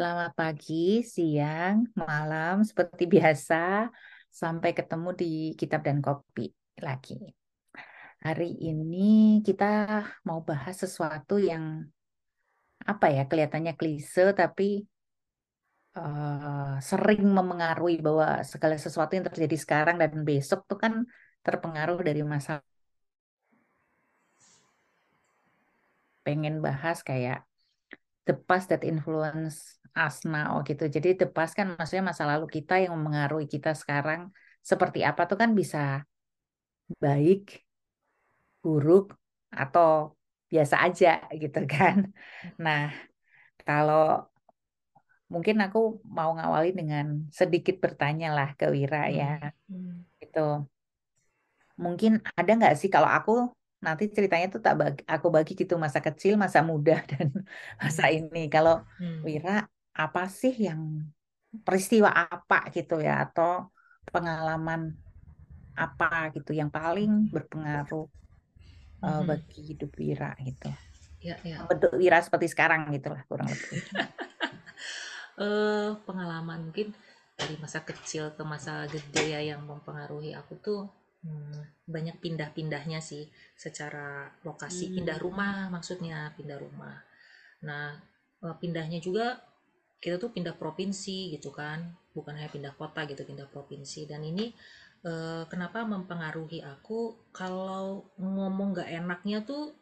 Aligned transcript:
Selamat 0.00 0.32
pagi, 0.32 1.04
siang, 1.04 1.84
malam, 1.92 2.64
seperti 2.64 3.04
biasa. 3.04 3.84
Sampai 4.32 4.72
ketemu 4.72 5.12
di 5.12 5.52
Kitab 5.52 5.84
dan 5.84 6.00
Kopi 6.00 6.48
lagi. 6.80 7.20
Hari 8.24 8.64
ini 8.64 9.44
kita 9.44 10.00
mau 10.24 10.40
bahas 10.40 10.80
sesuatu 10.80 11.36
yang 11.36 11.84
apa 12.88 13.12
ya, 13.12 13.28
kelihatannya 13.28 13.76
klise 13.76 14.32
tapi 14.32 14.88
uh, 16.00 16.80
sering 16.80 17.20
memengaruhi 17.20 18.00
bahwa 18.00 18.40
segala 18.40 18.80
sesuatu 18.80 19.12
yang 19.20 19.28
terjadi 19.28 19.56
sekarang 19.60 20.00
dan 20.00 20.16
besok 20.24 20.64
tuh 20.64 20.80
kan 20.80 21.04
terpengaruh 21.44 22.00
dari 22.00 22.24
masa 22.24 22.64
pengen 26.24 26.64
bahas 26.64 27.04
kayak 27.04 27.44
the 28.24 28.32
past 28.48 28.72
that 28.72 28.80
influence 28.80 29.79
us 29.96 30.24
now 30.26 30.60
gitu. 30.68 30.86
Jadi 30.86 31.08
the 31.20 31.26
past 31.26 31.52
kan 31.58 31.74
maksudnya 31.74 32.04
masa 32.10 32.24
lalu 32.28 32.46
kita 32.46 32.78
yang 32.82 32.96
mempengaruhi 32.96 33.46
kita 33.50 33.74
sekarang 33.74 34.30
seperti 34.60 35.00
apa 35.04 35.24
tuh 35.24 35.38
kan 35.40 35.50
bisa 35.56 36.04
baik, 37.00 37.64
buruk 38.62 39.14
atau 39.50 40.14
biasa 40.50 40.82
aja 40.86 41.08
gitu 41.34 41.60
kan. 41.74 42.10
Nah, 42.58 42.90
kalau 43.62 44.26
mungkin 45.30 45.56
aku 45.62 46.02
mau 46.02 46.34
ngawali 46.34 46.74
dengan 46.74 47.30
sedikit 47.30 47.78
bertanya 47.78 48.34
lah 48.34 48.48
ke 48.58 48.66
Wira 48.74 49.06
ya. 49.08 49.54
Hmm. 49.70 50.02
Gitu. 50.18 50.66
Mungkin 51.78 52.20
ada 52.36 52.50
nggak 52.50 52.74
sih 52.76 52.90
kalau 52.92 53.08
aku 53.08 53.32
nanti 53.80 54.12
ceritanya 54.12 54.52
tuh 54.52 54.60
tak 54.60 54.74
bagi, 54.76 55.02
aku 55.08 55.26
bagi 55.32 55.52
gitu 55.56 55.74
masa 55.80 56.04
kecil, 56.04 56.36
masa 56.36 56.60
muda 56.60 57.00
dan 57.10 57.32
masa 57.80 58.10
hmm. 58.10 58.16
ini. 58.18 58.42
Kalau 58.50 58.82
hmm. 58.98 59.22
Wira 59.24 59.70
apa 60.00 60.32
sih 60.32 60.56
yang 60.56 61.04
peristiwa 61.66 62.08
apa 62.08 62.72
gitu 62.72 63.02
ya 63.04 63.28
atau 63.28 63.68
pengalaman 64.08 64.96
apa 65.76 66.32
gitu 66.32 66.56
yang 66.56 66.72
paling 66.72 67.28
berpengaruh 67.28 68.06
-hmm. 68.08 69.04
uh, 69.04 69.22
bagi 69.28 69.60
hidup 69.74 69.92
Wira 70.00 70.32
gitu. 70.40 70.70
Ya, 71.20 71.36
ya. 71.44 71.68
Bentuk 71.68 71.92
Wira 72.00 72.16
seperti 72.24 72.48
sekarang 72.48 72.88
gitulah 72.96 73.20
kurang 73.28 73.52
lebih. 73.52 73.80
uh, 75.36 75.92
pengalaman 76.08 76.72
mungkin 76.72 76.96
dari 77.40 77.56
masa 77.56 77.80
kecil 77.84 78.36
ke 78.36 78.44
masa 78.44 78.84
gede 78.88 79.32
ya 79.32 79.40
yang 79.40 79.64
mempengaruhi 79.64 80.36
aku 80.36 80.60
tuh 80.60 80.80
hmm, 81.24 81.88
banyak 81.88 82.20
pindah-pindahnya 82.20 83.00
sih 83.00 83.32
secara 83.56 84.28
lokasi 84.44 84.92
hmm. 84.92 84.94
pindah 85.00 85.18
rumah 85.20 85.56
maksudnya 85.72 86.36
pindah 86.36 86.60
rumah 86.60 87.00
nah 87.64 87.96
eh, 88.44 88.56
pindahnya 88.60 89.00
juga 89.00 89.40
kita 90.00 90.16
tuh 90.16 90.32
pindah 90.32 90.56
provinsi 90.56 91.36
gitu 91.36 91.52
kan 91.52 91.84
bukan 92.16 92.34
hanya 92.34 92.50
pindah 92.50 92.74
kota 92.74 93.04
gitu 93.04 93.22
pindah 93.22 93.46
provinsi 93.52 94.08
dan 94.08 94.24
ini 94.24 94.50
eh, 95.04 95.44
kenapa 95.46 95.84
mempengaruhi 95.84 96.64
aku 96.64 97.30
kalau 97.30 98.08
ngomong 98.16 98.80
gak 98.80 98.90
enaknya 98.90 99.44
tuh 99.44 99.76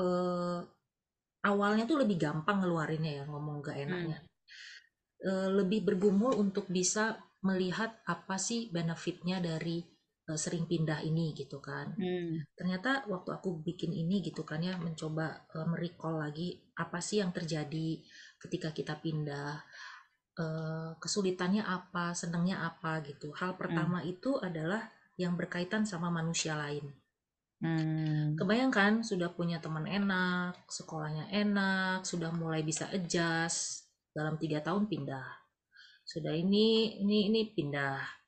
eh, 0.00 0.60
awalnya 1.44 1.84
tuh 1.84 2.00
lebih 2.00 2.16
gampang 2.16 2.64
ngeluarinnya 2.64 3.22
ya 3.22 3.24
ngomong 3.28 3.60
gak 3.60 3.76
enaknya 3.84 4.18
hmm. 4.24 5.28
eh, 5.28 5.48
lebih 5.52 5.84
bergumul 5.84 6.40
untuk 6.40 6.66
bisa 6.72 7.20
melihat 7.44 8.00
apa 8.08 8.40
sih 8.40 8.72
benefitnya 8.72 9.36
dari 9.36 9.84
uh, 10.28 10.38
sering 10.38 10.64
pindah 10.64 11.04
ini 11.04 11.36
gitu 11.36 11.60
kan. 11.60 11.92
Hmm. 11.96 12.40
Ternyata 12.56 13.04
waktu 13.08 13.30
aku 13.36 13.60
bikin 13.60 13.92
ini 13.92 14.24
gitu 14.24 14.42
kan 14.42 14.64
ya 14.64 14.80
mencoba 14.80 15.44
uh, 15.52 15.66
merecall 15.68 16.20
lagi 16.20 16.56
apa 16.80 16.98
sih 17.04 17.20
yang 17.20 17.30
terjadi 17.30 18.00
ketika 18.44 18.70
kita 18.70 19.00
pindah. 19.00 19.64
Uh, 20.34 20.98
kesulitannya 20.98 21.62
apa, 21.62 22.10
senangnya 22.10 22.66
apa 22.66 22.98
gitu. 23.06 23.30
Hal 23.38 23.54
pertama 23.54 24.02
hmm. 24.02 24.10
itu 24.18 24.34
adalah 24.42 24.90
yang 25.14 25.38
berkaitan 25.38 25.86
sama 25.86 26.10
manusia 26.10 26.58
lain. 26.58 26.90
Hmm. 27.62 28.34
Kebayangkan 28.34 29.06
sudah 29.06 29.30
punya 29.30 29.62
teman 29.62 29.86
enak, 29.86 30.66
sekolahnya 30.66 31.30
enak, 31.30 32.02
sudah 32.02 32.34
mulai 32.34 32.66
bisa 32.66 32.90
adjust 32.90 33.86
dalam 34.10 34.34
tiga 34.34 34.58
tahun 34.58 34.90
pindah. 34.90 35.28
Sudah 36.02 36.34
ini 36.34 36.98
ini 36.98 37.30
ini 37.30 37.54
pindah 37.54 38.24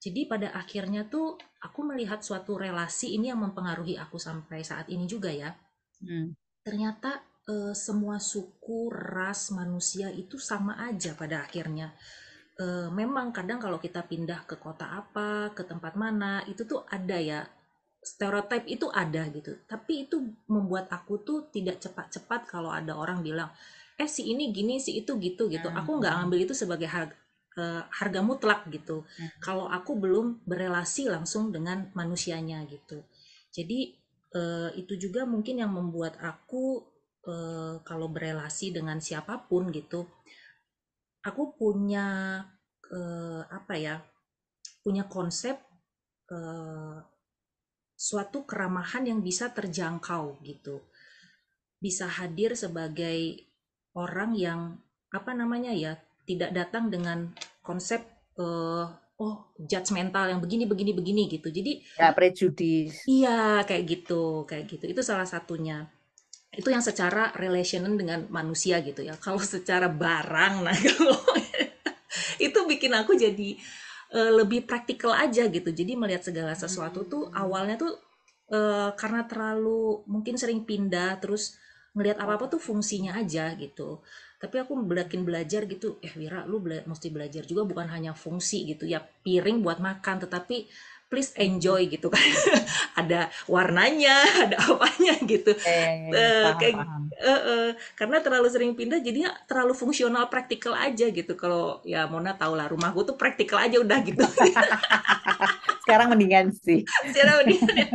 jadi 0.00 0.24
pada 0.24 0.48
akhirnya 0.56 1.04
tuh 1.12 1.36
aku 1.60 1.84
melihat 1.84 2.24
suatu 2.24 2.56
relasi 2.56 3.20
ini 3.20 3.28
yang 3.28 3.44
mempengaruhi 3.44 4.00
aku 4.00 4.16
sampai 4.16 4.64
saat 4.64 4.88
ini 4.88 5.04
juga 5.04 5.28
ya. 5.28 5.52
Hmm. 6.00 6.32
Ternyata 6.64 7.20
e, 7.46 7.76
semua 7.76 8.18
suku, 8.18 8.90
ras 8.92 9.52
manusia 9.54 10.08
itu 10.12 10.36
sama 10.40 10.76
aja 10.80 11.14
pada 11.14 11.44
akhirnya. 11.46 11.92
E, 12.58 12.88
memang 12.92 13.32
kadang 13.32 13.60
kalau 13.62 13.78
kita 13.80 14.04
pindah 14.04 14.44
ke 14.44 14.56
kota 14.58 14.88
apa, 14.88 15.52
ke 15.56 15.62
tempat 15.64 15.94
mana, 15.96 16.44
itu 16.48 16.64
tuh 16.64 16.84
ada 16.88 17.16
ya 17.16 17.44
stereotip 18.00 18.64
itu 18.64 18.88
ada 18.88 19.28
gitu. 19.28 19.60
Tapi 19.68 20.08
itu 20.08 20.16
membuat 20.48 20.88
aku 20.88 21.20
tuh 21.20 21.38
tidak 21.52 21.80
cepat-cepat 21.84 22.48
kalau 22.48 22.72
ada 22.72 22.96
orang 22.96 23.20
bilang, 23.20 23.52
eh 24.00 24.08
si 24.08 24.32
ini 24.32 24.48
gini, 24.50 24.80
si 24.80 24.96
itu 24.96 25.20
gitu 25.20 25.52
gitu. 25.52 25.68
Aku 25.68 26.00
nggak 26.00 26.14
hmm. 26.16 26.24
ambil 26.24 26.38
itu 26.40 26.56
sebagai 26.56 26.88
hal 26.88 27.12
uh, 27.60 27.84
harga 27.92 28.20
mutlak 28.24 28.64
gitu. 28.72 29.04
Hmm. 29.04 29.28
Kalau 29.44 29.68
aku 29.68 30.00
belum 30.00 30.40
berelasi 30.48 31.12
langsung 31.12 31.52
dengan 31.52 31.92
manusianya 31.92 32.64
gitu. 32.64 33.04
Jadi 33.52 33.92
uh, 34.32 34.72
itu 34.72 34.96
juga 34.96 35.28
mungkin 35.28 35.60
yang 35.60 35.72
membuat 35.76 36.16
aku 36.22 36.89
uh, 37.26 37.80
kalau 37.84 38.08
berelasi 38.08 38.72
dengan 38.72 39.00
siapa 39.00 39.48
pun 39.48 39.68
gitu, 39.74 40.06
aku 41.24 41.56
punya 41.56 42.40
uh, 42.92 43.42
apa 43.48 43.74
ya? 43.76 43.96
Punya 44.80 45.04
konsep 45.08 45.60
uh, 46.32 46.96
suatu 47.96 48.48
keramahan 48.48 49.08
yang 49.08 49.20
bisa 49.20 49.52
terjangkau 49.52 50.40
gitu. 50.44 50.80
Bisa 51.80 52.08
hadir 52.08 52.56
sebagai 52.56 53.50
orang 53.96 54.36
yang 54.36 54.60
apa 55.10 55.34
namanya 55.34 55.74
ya 55.74 55.98
tidak 56.24 56.54
datang 56.54 56.88
dengan 56.88 57.34
konsep 57.64 58.06
uh, 58.38 58.86
oh 59.20 59.52
judgmental 59.60 60.32
yang 60.32 60.40
begini 60.40 60.64
begini 60.64 60.92
begini 60.96 61.22
gitu 61.28 61.52
jadi 61.52 61.72
ya 61.98 62.08
prejudis 62.16 63.04
iya 63.04 63.60
kayak 63.68 63.84
gitu 63.84 64.46
kayak 64.48 64.64
gitu 64.70 64.84
itu 64.88 65.02
salah 65.04 65.28
satunya 65.28 65.90
itu 66.50 66.66
yang 66.66 66.82
secara 66.82 67.30
relationan 67.38 67.94
dengan 67.94 68.26
manusia 68.26 68.82
gitu 68.82 69.06
ya. 69.06 69.14
Kalau 69.18 69.38
secara 69.38 69.86
barang 69.86 70.66
nah 70.66 70.74
kalau 70.90 71.18
itu 72.42 72.58
bikin 72.66 72.90
aku 72.96 73.14
jadi 73.14 73.54
uh, 74.14 74.42
lebih 74.42 74.66
praktikal 74.66 75.14
aja 75.14 75.46
gitu. 75.46 75.70
Jadi 75.70 75.94
melihat 75.94 76.26
segala 76.26 76.58
sesuatu 76.58 77.06
tuh 77.06 77.30
hmm. 77.30 77.38
awalnya 77.38 77.76
tuh 77.78 77.94
uh, 78.50 78.90
karena 78.98 79.24
terlalu 79.30 80.02
mungkin 80.10 80.34
sering 80.34 80.66
pindah 80.66 81.22
terus 81.22 81.54
ngelihat 81.94 82.22
apa 82.22 82.38
apa 82.38 82.46
tuh 82.50 82.58
fungsinya 82.58 83.14
aja 83.14 83.54
gitu. 83.54 84.02
Tapi 84.40 84.56
aku 84.58 84.74
belakin 84.82 85.22
belajar 85.22 85.70
gitu 85.70 86.02
eh 86.02 86.10
Wira 86.18 86.42
lu 86.48 86.58
bela 86.58 86.82
mesti 86.88 87.12
belajar 87.12 87.46
juga 87.46 87.62
bukan 87.62 87.86
hanya 87.92 88.16
fungsi 88.16 88.66
gitu 88.66 88.88
ya 88.88 88.98
piring 89.04 89.62
buat 89.62 89.78
makan 89.78 90.26
tetapi 90.26 90.66
please 91.10 91.34
enjoy 91.34 91.90
gitu 91.90 92.06
kan. 92.06 92.22
Ada 93.00 93.26
warnanya 93.50 94.22
ada 94.46 94.56
apanya 94.62 95.18
gitu. 95.26 95.52
Eh, 95.66 96.08
uh, 96.14 96.54
kayak 96.56 96.78
Uh, 97.20 97.36
uh, 97.36 97.66
karena 98.00 98.24
terlalu 98.24 98.48
sering 98.48 98.72
pindah 98.72 98.96
jadinya 99.04 99.28
terlalu 99.44 99.76
fungsional 99.76 100.32
praktikal 100.32 100.72
aja 100.72 101.04
gitu. 101.12 101.36
Kalau 101.36 101.84
ya 101.84 102.08
Mona 102.08 102.32
tau 102.32 102.56
lah 102.56 102.64
rumahku 102.64 103.04
tuh 103.04 103.12
praktikal 103.12 103.60
aja 103.60 103.76
udah 103.76 104.00
gitu. 104.00 104.24
Sekarang 105.84 106.16
mendingan 106.16 106.48
sih. 106.56 106.80
Sekarang 107.12 107.44
mendingan. 107.44 107.76
Ya. 107.76 107.92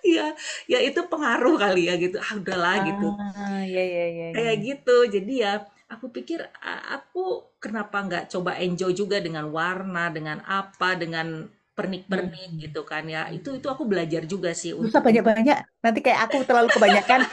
ya 0.00 0.26
ya 0.64 0.78
itu 0.80 0.96
pengaruh 1.12 1.60
kali 1.60 1.92
ya 1.92 2.00
gitu. 2.00 2.16
Ah 2.24 2.40
udahlah 2.40 2.88
gitu. 2.88 3.08
ah, 3.20 3.60
ya, 3.68 3.84
ya, 3.84 4.06
ya, 4.08 4.26
kayak 4.32 4.56
gitu. 4.64 4.96
Jadi 5.12 5.32
ya 5.44 5.68
aku 5.92 6.08
pikir 6.08 6.40
aku 6.88 7.52
kenapa 7.60 8.00
nggak 8.00 8.32
coba 8.32 8.56
enjoy 8.64 8.96
juga 8.96 9.20
dengan 9.20 9.52
warna 9.52 10.08
dengan 10.08 10.40
apa 10.48 10.96
dengan 10.96 11.52
pernik-pernik 11.72 12.50
hmm. 12.52 12.60
gitu 12.68 12.82
kan 12.84 13.04
ya. 13.08 13.28
Itu 13.32 13.56
itu 13.56 13.66
aku 13.68 13.88
belajar 13.88 14.24
juga 14.28 14.52
sih 14.52 14.72
untuk 14.76 15.00
banyak-banyak. 15.02 15.82
Nanti 15.84 16.00
kayak 16.04 16.30
aku 16.30 16.44
terlalu 16.44 16.68
kebanyakan. 16.72 17.24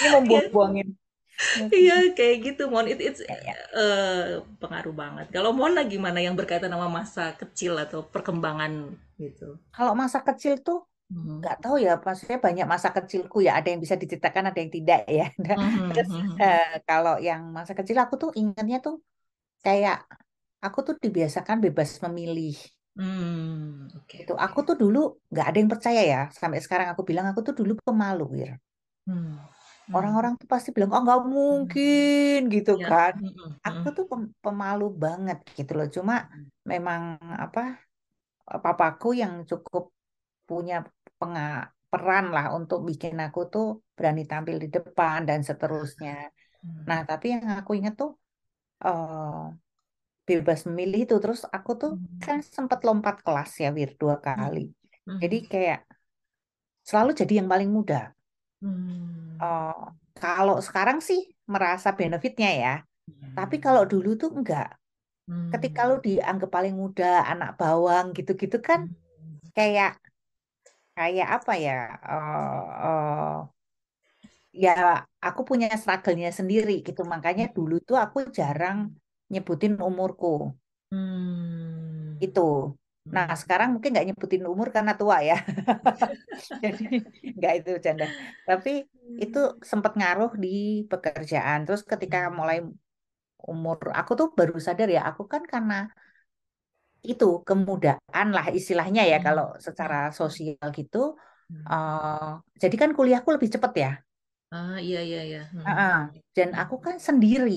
Ini 0.00 0.08
membuang-buangin 0.16 0.96
iya. 1.72 1.96
kayak 2.12 2.36
gitu 2.44 2.62
mon. 2.68 2.86
It 2.86 3.00
it's 3.00 3.22
uh, 3.74 4.44
pengaruh 4.60 4.94
banget. 4.94 5.26
Kalau 5.32 5.56
Mona 5.56 5.84
gimana 5.84 6.20
yang 6.20 6.36
berkaitan 6.36 6.72
sama 6.72 6.88
masa 6.88 7.34
kecil 7.36 7.76
atau 7.80 8.04
perkembangan 8.04 8.94
gitu? 9.16 9.56
Kalau 9.72 9.92
masa 9.96 10.20
kecil 10.20 10.60
tuh 10.60 10.84
hmm. 11.08 11.40
nggak 11.40 11.56
tahu 11.64 11.80
ya 11.80 11.96
maksudnya 11.96 12.38
banyak 12.38 12.66
masa 12.68 12.92
kecilku 12.92 13.40
ya. 13.44 13.56
Ada 13.58 13.72
yang 13.72 13.80
bisa 13.80 13.96
diceritakan 13.96 14.52
ada 14.52 14.58
yang 14.60 14.72
tidak 14.72 15.02
ya. 15.08 15.26
Mm-hmm. 15.40 15.90
terus 15.96 16.10
uh, 16.38 16.74
kalau 16.84 17.16
yang 17.18 17.48
masa 17.50 17.72
kecil 17.72 17.96
aku 18.00 18.14
tuh 18.20 18.30
ingatnya 18.36 18.84
tuh 18.84 19.00
kayak 19.60 20.04
aku 20.66 20.78
tuh 20.86 20.94
dibiasakan 21.04 21.58
bebas 21.64 21.90
memilih 22.04 22.54
Hmm, 22.96 23.88
okay, 23.98 24.22
itu 24.22 24.32
aku 24.44 24.58
tuh 24.68 24.76
dulu 24.82 24.98
nggak 25.32 25.46
ada 25.48 25.56
yang 25.60 25.70
percaya 25.74 26.00
ya 26.12 26.20
sampai 26.40 26.58
sekarang 26.64 26.88
aku 26.92 27.02
bilang 27.08 27.26
aku 27.30 27.40
tuh 27.46 27.54
dulu 27.60 27.72
pemalu 27.86 28.22
wir. 28.34 28.50
Hmm 29.06 29.30
Hmm. 29.88 29.96
orang-orang 29.96 30.32
tuh 30.40 30.48
pasti 30.52 30.68
bilang, 30.74 30.90
oh 30.94 31.02
nggak 31.06 31.22
Hmm. 31.50 31.72
mungkin 31.74 32.36
gitu 32.54 32.72
Ya. 32.78 32.86
kan. 32.88 33.14
Hmm. 33.20 33.54
Aku 33.66 33.84
Hmm. 33.84 33.94
tuh 33.96 34.04
pem- 34.10 34.32
pemalu 34.44 34.84
banget 35.04 35.36
gitu 35.58 35.72
loh. 35.78 35.86
Cuma 35.96 36.14
memang 36.72 37.02
apa 37.44 37.60
papaku 38.64 39.08
yang 39.22 39.34
cukup 39.50 39.84
punya 40.48 40.74
penga- 41.20 41.68
peran 41.90 42.24
lah 42.36 42.46
untuk 42.58 42.78
bikin 42.88 43.16
aku 43.26 43.40
tuh 43.52 43.64
berani 43.96 44.22
tampil 44.30 44.56
di 44.64 44.68
depan 44.76 45.18
dan 45.28 45.40
seterusnya. 45.48 46.12
Nah, 46.88 47.00
Hmm. 47.00 47.10
tapi 47.10 47.26
yang 47.34 47.46
aku 47.60 47.72
inget 47.78 47.94
tuh 48.00 48.10
eh, 48.86 49.69
bebas 50.28 50.60
memilih 50.68 50.98
itu. 51.04 51.14
Terus 51.22 51.40
aku 51.56 51.70
tuh 51.80 51.90
Hmm. 51.90 52.24
kan 52.24 52.36
sempat 52.56 52.78
lompat 52.86 53.16
kelas 53.24 53.50
ya, 53.62 53.68
Wir, 53.76 53.90
dua 54.00 54.16
kali. 54.26 54.60
Hmm. 55.06 55.20
Jadi 55.22 55.36
kayak 55.52 55.78
selalu 56.88 57.10
jadi 57.20 57.32
yang 57.40 57.48
paling 57.52 57.70
muda. 57.76 58.00
Hmm. 58.62 59.40
Eh, 59.42 59.74
kalau 60.22 60.56
sekarang 60.66 60.98
sih 61.08 61.20
merasa 61.52 61.88
benefitnya 61.98 62.48
ya. 62.62 62.70
Tapi 63.38 63.56
kalau 63.64 63.82
dulu 63.92 64.10
tuh 64.22 64.30
enggak. 64.38 64.66
Ketika 65.52 65.80
lu 65.90 65.96
dianggap 66.06 66.50
paling 66.56 66.74
muda, 66.82 67.04
anak 67.32 67.50
bawang 67.60 68.06
gitu-gitu 68.18 68.56
kan 68.68 68.80
Hmm. 68.80 69.50
kayak 69.56 69.90
kayak 70.96 71.26
apa 71.36 71.52
ya? 71.64 71.72
eh 72.10 72.60
eh, 72.84 73.34
ya 74.64 74.70
aku 75.26 75.40
punya 75.48 75.66
struggle-nya 75.80 76.30
sendiri 76.38 76.72
gitu. 76.86 77.00
Makanya 77.14 77.44
dulu 77.56 77.74
tuh 77.88 77.96
aku 78.04 78.18
jarang 78.38 78.78
nyebutin 79.32 79.74
umurku. 79.88 80.26
Hmm. 80.90 82.18
Itu. 82.24 82.40
Nah, 83.14 83.26
Hmm. 83.26 83.40
sekarang 83.40 83.68
mungkin 83.74 83.90
nggak 83.92 84.06
nyebutin 84.08 84.44
umur 84.52 84.68
karena 84.76 84.92
tua 85.00 85.16
ya. 85.28 85.34
Jadi 86.62 86.82
nggak 87.36 87.52
itu 87.58 87.68
bercanda. 87.76 88.04
Tapi 88.48 88.70
itu 89.22 89.38
sempat 89.70 89.92
ngaruh 89.98 90.30
di 90.44 90.48
pekerjaan. 90.90 91.58
Terus 91.66 91.82
ketika 91.92 92.18
mulai 92.38 92.56
umur, 93.52 93.78
aku 94.00 94.12
tuh 94.20 94.28
baru 94.38 94.54
sadar 94.66 94.88
ya, 94.96 95.00
aku 95.10 95.22
kan 95.32 95.42
karena 95.52 95.74
itu 97.10 97.24
kemudahan 97.48 98.28
lah 98.36 98.46
istilahnya 98.58 99.02
ya 99.12 99.16
Hmm. 99.16 99.26
kalau 99.26 99.44
secara 99.66 99.96
sosial 100.18 100.66
gitu. 100.78 100.98
Hmm. 101.50 101.70
eh 101.70 102.28
jadi 102.62 102.76
kan 102.82 102.90
kuliahku 102.96 103.28
lebih 103.36 103.50
cepet 103.54 103.72
ya. 103.84 103.90
Ah, 104.56 104.76
iya 104.84 104.98
iya 105.08 105.20
iya. 105.28 105.40
Hmm. 105.52 105.66
Heeh. 105.66 105.96
Dan 106.36 106.50
Hmm. 106.50 106.62
aku 106.62 106.76
kan 106.84 106.96
sendiri 107.06 107.52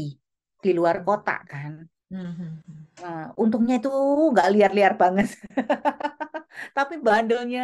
di 0.63 0.71
luar 0.79 0.95
kota 1.07 1.31
kan. 1.51 1.71
Hmm. 2.11 2.31
Hmm. 2.37 2.63
Nah, 3.01 3.17
untungnya 3.41 3.73
itu 3.81 3.89
nggak 4.33 4.47
liar-liar 4.53 4.93
banget. 5.01 5.27
Tapi 6.77 6.93
bandelnya 7.07 7.61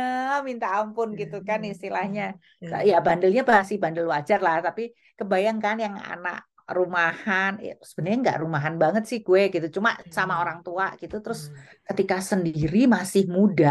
minta 0.47 0.67
ampun 0.79 1.09
gitu 1.21 1.35
kan 1.47 1.59
Hmm. 1.61 1.71
istilahnya. 1.73 2.23
Hmm. 2.61 2.81
Ya 2.89 2.95
bandelnya 3.07 3.41
masih 3.51 3.77
bandel 3.83 4.05
wajar 4.13 4.39
lah. 4.45 4.55
Tapi 4.67 4.81
kebayangkan 5.19 5.75
yang 5.85 5.95
anak 6.13 6.37
rumahan, 6.77 7.51
ya, 7.65 7.73
sebenarnya 7.89 8.17
nggak 8.25 8.37
rumahan 8.45 8.75
banget 8.83 9.03
sih 9.09 9.19
gue 9.27 9.41
gitu. 9.53 9.67
Cuma 9.77 9.89
sama 10.17 10.33
Hmm. 10.33 10.41
orang 10.41 10.59
tua 10.65 10.85
gitu. 11.01 11.15
Terus 11.23 11.41
Hmm. 11.47 11.55
ketika 11.89 12.15
sendiri 12.31 12.79
masih 12.95 13.23
muda 13.35 13.67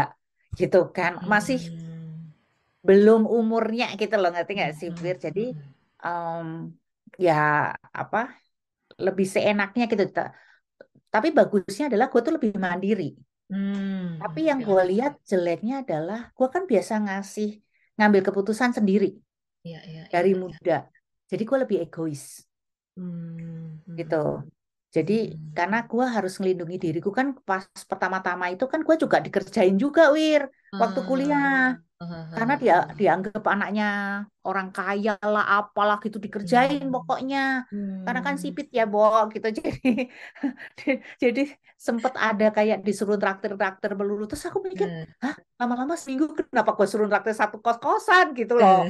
gitu 0.59 0.77
kan. 0.97 1.11
Masih 1.33 1.57
Hmm. 1.59 2.31
belum 2.87 3.21
umurnya 3.37 3.85
gitu 4.01 4.13
loh. 4.21 4.29
Ngerti 4.33 4.51
nggak 4.57 4.71
Hmm. 4.71 4.79
sih, 4.79 4.89
Hmm. 4.89 5.03
Wir? 5.03 5.15
Jadi 5.25 5.41
Hmm. 5.41 5.73
em, 6.05 6.47
ya 7.25 7.33
apa 8.01 8.17
lebih 9.05 9.27
seenaknya 9.35 9.83
gitu. 9.91 10.03
Ta- 10.15 10.33
Tapi 11.13 11.27
bagusnya 11.37 11.85
adalah 11.89 12.07
gue 12.11 12.21
tuh 12.27 12.33
lebih 12.37 12.51
mandiri. 12.65 13.03
Hmm. 13.49 14.21
Tapi 14.21 14.39
yang 14.49 14.59
Ya. 14.61 14.65
gue 14.67 14.81
lihat 14.93 15.13
jeleknya 15.29 15.73
adalah 15.83 16.19
gue 16.37 16.47
kan 16.53 16.63
biasa 16.71 16.93
ngasih 17.05 17.49
ngambil 17.97 18.21
keputusan 18.27 18.71
sendiri 18.77 19.07
Ya, 19.63 19.79
ya, 19.83 20.03
ya, 20.03 20.03
dari 20.13 20.31
ya. 20.31 20.37
muda. 20.43 20.77
Jadi 21.31 21.43
gue 21.49 21.57
lebih 21.63 21.77
egois 21.85 22.23
Hmm. 22.97 23.81
Hmm. 23.85 23.95
gitu. 23.99 24.15
Jadi 24.95 25.13
Hmm. 25.13 25.53
karena 25.57 25.77
gue 25.91 26.05
harus 26.15 26.33
ngelindungi 26.39 26.77
diriku 26.83 27.09
kan 27.13 27.27
pas 27.47 27.63
pertama-tama 27.89 28.45
itu 28.53 28.65
kan 28.71 28.79
gue 28.87 28.95
juga 29.03 29.17
dikerjain 29.25 29.75
juga 29.83 30.01
Wir 30.15 30.41
waktu 30.81 30.99
kuliah. 31.09 31.77
Ah. 31.77 31.88
Karena 32.31 32.53
dia 32.55 32.75
dianggap 32.95 33.43
anaknya 33.43 33.87
orang 34.47 34.71
kaya 34.71 35.19
lah 35.19 35.43
apalah 35.59 35.99
gitu 35.99 36.15
dikerjain 36.15 36.87
Hmm. 36.87 36.93
pokoknya. 36.95 37.67
Karena 38.07 38.21
kan 38.23 38.35
Hmm. 38.39 38.43
sipit 38.43 38.67
ya, 38.71 38.87
Bo, 38.87 39.03
gitu. 39.35 39.47
Jadi 39.59 40.07
jadi 41.19 41.43
sempet 41.75 42.15
ada 42.15 42.47
kayak 42.55 42.87
disuruh 42.87 43.19
traktir-traktir 43.19 43.91
melulu. 43.99 44.23
Terus 44.31 44.47
aku 44.47 44.63
mikir, 44.63 44.87
Eh. 44.87 45.05
hah, 45.19 45.35
lama-lama 45.59 45.99
seminggu 45.99 46.31
kenapa 46.39 46.71
gue 46.79 46.87
suruh 46.87 47.07
traktir 47.11 47.35
satu 47.35 47.59
kos-kosan 47.59 48.31
gitu 48.31 48.55
loh. 48.55 48.87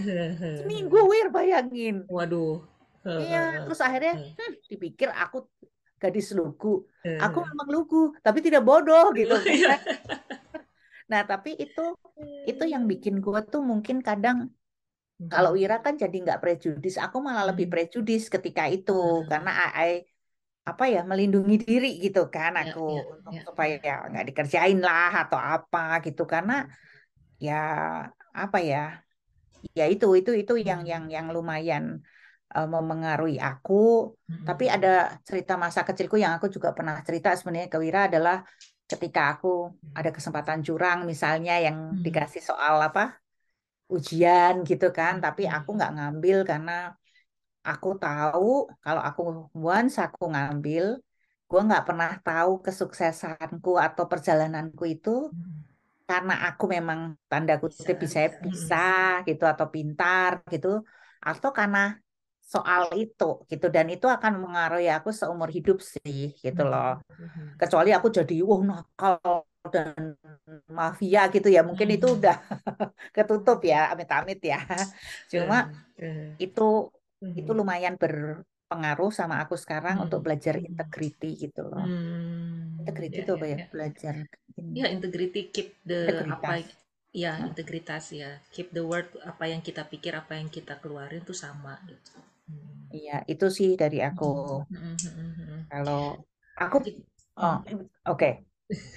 Seminggu, 0.61 0.97
Wir, 1.09 1.27
bayangin. 1.33 2.05
Waduh. 2.05 2.61
Iya, 3.01 3.65
terus 3.65 3.81
akhirnya 3.81 4.13
hmm, 4.21 4.53
dipikir 4.69 5.09
aku 5.09 5.49
gadis 5.97 6.29
lugu. 6.37 6.85
Aku 7.25 7.37
memang 7.41 7.67
lugu, 7.73 8.13
tapi 8.21 8.39
tidak 8.45 8.61
bodoh 8.61 9.09
gitu 9.17 9.33
Iya. 9.49 9.75
Nah, 11.11 11.21
tapi 11.31 11.49
itu 11.63 11.81
itu 12.49 12.63
yang 12.73 12.83
bikin 12.91 13.15
gue 13.25 13.39
tuh 13.51 13.61
mungkin 13.71 13.97
kadang 14.07 14.37
kalau 15.31 15.51
Wira 15.57 15.75
kan 15.85 15.93
jadi 16.03 16.15
nggak 16.25 16.39
prejudis, 16.43 16.95
aku 17.05 17.17
malah 17.27 17.43
lebih 17.49 17.65
Hmm. 17.65 17.73
prejudis 17.73 18.21
ketika 18.33 18.63
itu 18.75 18.91
Hmm. 18.91 19.29
karena 19.31 19.51
I, 19.63 19.69
I- 19.87 20.03
apa 20.69 20.83
ya 20.93 20.99
melindungi 21.11 21.55
diri 21.67 21.87
gitu 22.05 22.19
kan 22.35 22.51
Ya, 22.59 22.63
aku 22.63 22.79
ya, 22.87 23.01
untuk 23.15 23.35
ya, 23.35 23.41
supaya 23.47 23.73
ya. 23.83 23.93
nggak 24.11 24.25
dikerjain 24.29 24.77
lah 24.87 25.09
atau 25.23 25.39
apa 25.53 25.79
gitu 26.05 26.21
karena 26.33 26.53
ya 27.45 27.53
apa 28.43 28.57
ya 28.71 28.77
ya 29.77 29.83
itu 29.93 30.05
itu 30.19 30.31
itu 30.41 30.53
yang 30.69 30.81
Hmm. 30.81 30.89
yang 30.91 31.03
yang 31.15 31.27
lumayan 31.35 31.83
uh, 32.55 32.67
memengaruhi 32.73 33.35
aku. 33.49 33.73
Hmm. 34.29 34.45
Tapi 34.47 34.63
ada 34.75 34.89
cerita 35.27 35.53
masa 35.63 35.81
kecilku 35.87 36.15
yang 36.23 36.33
aku 36.37 36.47
juga 36.55 36.69
pernah 36.77 36.95
cerita 37.07 37.29
sebenarnya 37.39 37.69
ke 37.73 37.77
Wira 37.85 37.99
adalah 38.09 38.35
ketika 38.91 39.21
aku 39.33 39.47
ada 39.97 40.09
kesempatan 40.15 40.59
curang 40.67 40.99
misalnya 41.11 41.53
yang 41.65 41.77
Hmm. 41.91 42.03
dikasih 42.05 42.41
soal 42.49 42.75
apa 42.87 43.01
ujian 43.95 44.53
gitu 44.69 44.85
kan, 44.97 45.13
tapi 45.23 45.41
Hmm. 45.45 45.55
aku 45.55 45.69
nggak 45.77 45.91
ngambil 45.95 46.37
karena 46.49 46.71
aku 47.69 47.89
tahu 48.03 48.45
kalau 48.83 49.01
aku 49.09 49.21
once 49.75 49.95
aku 50.05 50.23
ngambil, 50.33 50.85
gue 51.49 51.59
nggak 51.67 51.83
pernah 51.87 52.09
tahu 52.25 52.51
kesuksesanku 52.65 53.69
atau 53.85 54.03
perjalananku 54.11 54.83
itu 54.93 55.09
Hmm. 55.31 55.63
karena 56.09 56.33
aku 56.47 56.63
memang 56.75 56.99
tanda 57.29 57.53
kutip 57.61 57.95
bisa 58.03 58.19
bisa 58.47 58.75
gitu 59.27 59.43
atau 59.51 59.67
pintar 59.75 60.31
gitu 60.53 60.67
atau 61.27 61.49
karena 61.57 61.79
soal 62.53 62.83
itu 63.01 63.23
gitu 63.51 63.65
dan 63.75 63.85
itu 63.93 64.05
akan 64.15 64.33
mengaruhi 64.43 64.87
aku 64.97 65.09
seumur 65.19 65.49
hidup 65.57 65.77
sih 65.93 66.19
gitu 66.45 66.61
loh 66.71 66.87
Hmm. 67.17 67.59
kecuali 67.61 67.89
aku 67.97 68.07
jadi 68.17 68.33
wah 68.49 68.61
nakal 68.69 69.15
dan 69.73 69.89
mafia 70.79 71.19
gitu 71.35 71.47
ya 71.55 71.61
mungkin 71.69 71.89
itu 71.95 72.07
Hmm. 72.07 72.17
udah 72.17 72.35
ketutup 73.15 73.57
ya 73.71 73.77
amit-amit 73.93 74.39
ya 74.51 74.57
cuma 75.33 75.55
itu 76.43 76.61
Hmm. 77.21 77.31
itu 77.39 77.51
lumayan 77.59 77.95
berpengaruh 78.01 79.09
sama 79.19 79.35
aku 79.43 79.55
sekarang 79.63 79.95
Hmm. 79.95 80.05
untuk 80.05 80.19
belajar 80.25 80.55
Hmm. 80.55 80.65
integrity 80.69 81.27
gitu 81.43 81.59
loh 81.71 81.83
Hmm. 81.83 82.79
integrity 82.79 83.17
Ya, 83.17 83.23
itu 83.23 83.31
ya, 83.37 83.39
apa 83.39 83.45
ya 83.53 83.59
ya. 83.59 83.67
belajar 83.73 84.15
Ya, 84.79 84.85
integrity 84.95 85.41
keep 85.53 85.69
the 85.89 86.01
apa 86.33 86.51
integritas 86.51 86.61
ya 87.23 87.33
Nah, 87.39 87.49
integritas 87.49 88.05
ya. 88.21 88.31
Keep 88.53 88.67
the 88.75 88.83
word 88.91 89.07
apa 89.31 89.45
yang 89.53 89.61
kita 89.67 89.83
pikir, 89.91 90.13
apa 90.21 90.33
yang 90.39 90.49
kita 90.57 90.73
keluarin 90.81 91.21
tuh 91.29 91.37
sama 91.43 91.73
gitu. 91.91 92.13
Iya 92.95 93.11
itu 93.31 93.45
sih 93.57 93.69
dari 93.81 93.97
aku 94.07 94.23
Hmm. 94.23 94.65
Hmm. 94.69 94.97
Hmm. 95.03 95.33
Hmm. 95.37 95.61
kalau 95.69 95.97
aku 96.61 96.75
oh 97.39 97.55
Hmm. 97.69 97.85
oke 98.09 98.25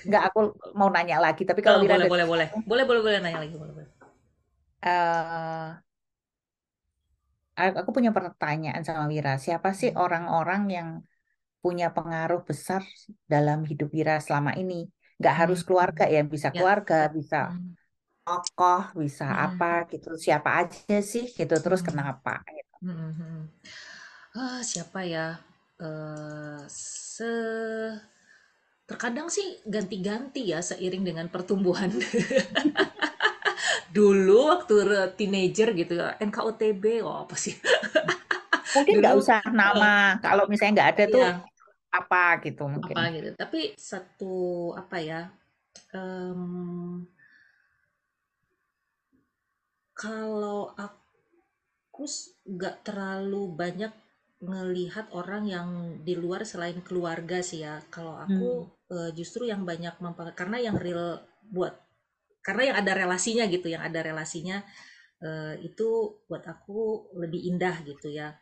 nggak 0.06 0.22
aku 0.28 0.38
mau 0.78 0.88
nanya 0.94 1.16
lagi 1.24 1.42
tapi 1.48 1.60
kalau 1.66 1.78
Oh, 1.78 1.86
boleh, 1.90 2.06
ada 2.06 2.08
boleh, 2.12 2.26
boleh. 2.32 2.48
Boleh, 2.70 2.84
boleh, 2.88 3.02
boleh 3.06 3.18
nanya 3.22 3.40
lagi, 3.42 3.54
boleh, 3.60 3.72
boleh. 3.76 3.88
eh, 7.58 7.70
aku 7.80 7.90
punya 7.96 8.10
pertanyaan 8.16 8.82
sama 8.88 9.04
Wira 9.12 9.30
siapa 9.44 9.68
sih 9.80 9.90
Hmm. 9.92 10.02
orang-orang 10.02 10.62
yang 10.76 10.88
punya 11.62 11.86
pengaruh 11.96 12.40
besar 12.48 12.82
dalam 13.32 13.58
hidup 13.70 13.88
Wira 13.96 14.14
selama 14.26 14.52
ini 14.62 14.74
nggak 15.18 15.34
harus 15.40 15.60
keluarga 15.66 16.04
ya 16.14 16.20
bisa 16.34 16.48
Ya. 16.52 16.52
keluarga 16.56 16.94
bisa 17.18 17.36
tokoh 18.24 18.80
bisa 19.02 19.24
apa 19.44 19.66
gitu 19.92 20.08
siapa 20.26 20.50
aja 20.60 20.96
sih 21.12 21.24
gitu 21.38 21.54
terus 21.64 21.80
kenapa 21.88 22.30
gitu. 22.56 22.61
Hmm. 22.82 23.12
Hmm. 23.18 23.42
Ah, 24.36 24.60
siapa 24.64 25.00
ya? 25.06 25.38
Eh, 25.80 26.60
se 26.68 27.24
terkadang 28.90 29.28
sih 29.32 29.46
ganti-ganti 29.64 30.52
ya 30.52 30.60
seiring 30.60 31.02
dengan 31.08 31.26
pertumbuhan. 31.32 31.90
Dulu 33.96 34.36
waktu 34.52 34.74
teenager 35.18 35.68
gitu 35.76 35.92
ya, 36.00 36.16
NKOTB, 36.20 36.84
oh 37.04 37.24
apa 37.28 37.36
sih? 37.36 37.54
mungkin 38.74 38.94
nggak 39.00 39.16
usah 39.20 39.38
nama 39.52 40.16
kalau 40.24 40.44
misalnya 40.50 40.72
nggak 40.80 40.90
ada 40.96 41.04
tuh 41.14 41.26
ya 41.26 41.32
apa 41.92 42.40
gitu 42.44 42.62
mungkin 42.74 42.98
apa 42.98 43.00
gitu. 43.14 43.28
Tapi 43.38 43.60
satu 43.78 44.34
apa 44.80 44.96
ya? 45.02 45.20
em, 45.94 47.06
kalau 50.00 50.60
aku 50.84 51.01
aku 51.92 52.04
nggak 52.56 52.76
terlalu 52.88 53.42
banyak 53.52 53.92
ngelihat 54.42 55.06
orang 55.14 55.44
yang 55.46 55.68
di 56.02 56.14
luar 56.18 56.42
selain 56.42 56.80
keluarga 56.82 57.38
sih 57.44 57.62
ya. 57.62 57.78
Kalau 57.94 58.16
aku 58.18 58.50
Hmm. 58.64 58.72
eh, 58.96 59.10
justru 59.18 59.46
yang 59.52 59.62
banyak 59.68 59.94
mempengaruhi 60.02 60.36
karena 60.40 60.58
yang 60.58 60.76
real 60.80 61.20
buat 61.52 61.74
karena 62.42 62.62
yang 62.74 62.76
ada 62.82 62.92
relasinya 62.98 63.44
gitu, 63.46 63.66
yang 63.70 63.82
ada 63.86 64.00
relasinya 64.02 64.64
eh, 65.22 65.54
itu 65.68 65.88
buat 66.28 66.44
aku 66.46 66.80
lebih 67.22 67.40
indah 67.54 67.76
gitu 67.86 68.08
ya. 68.10 68.34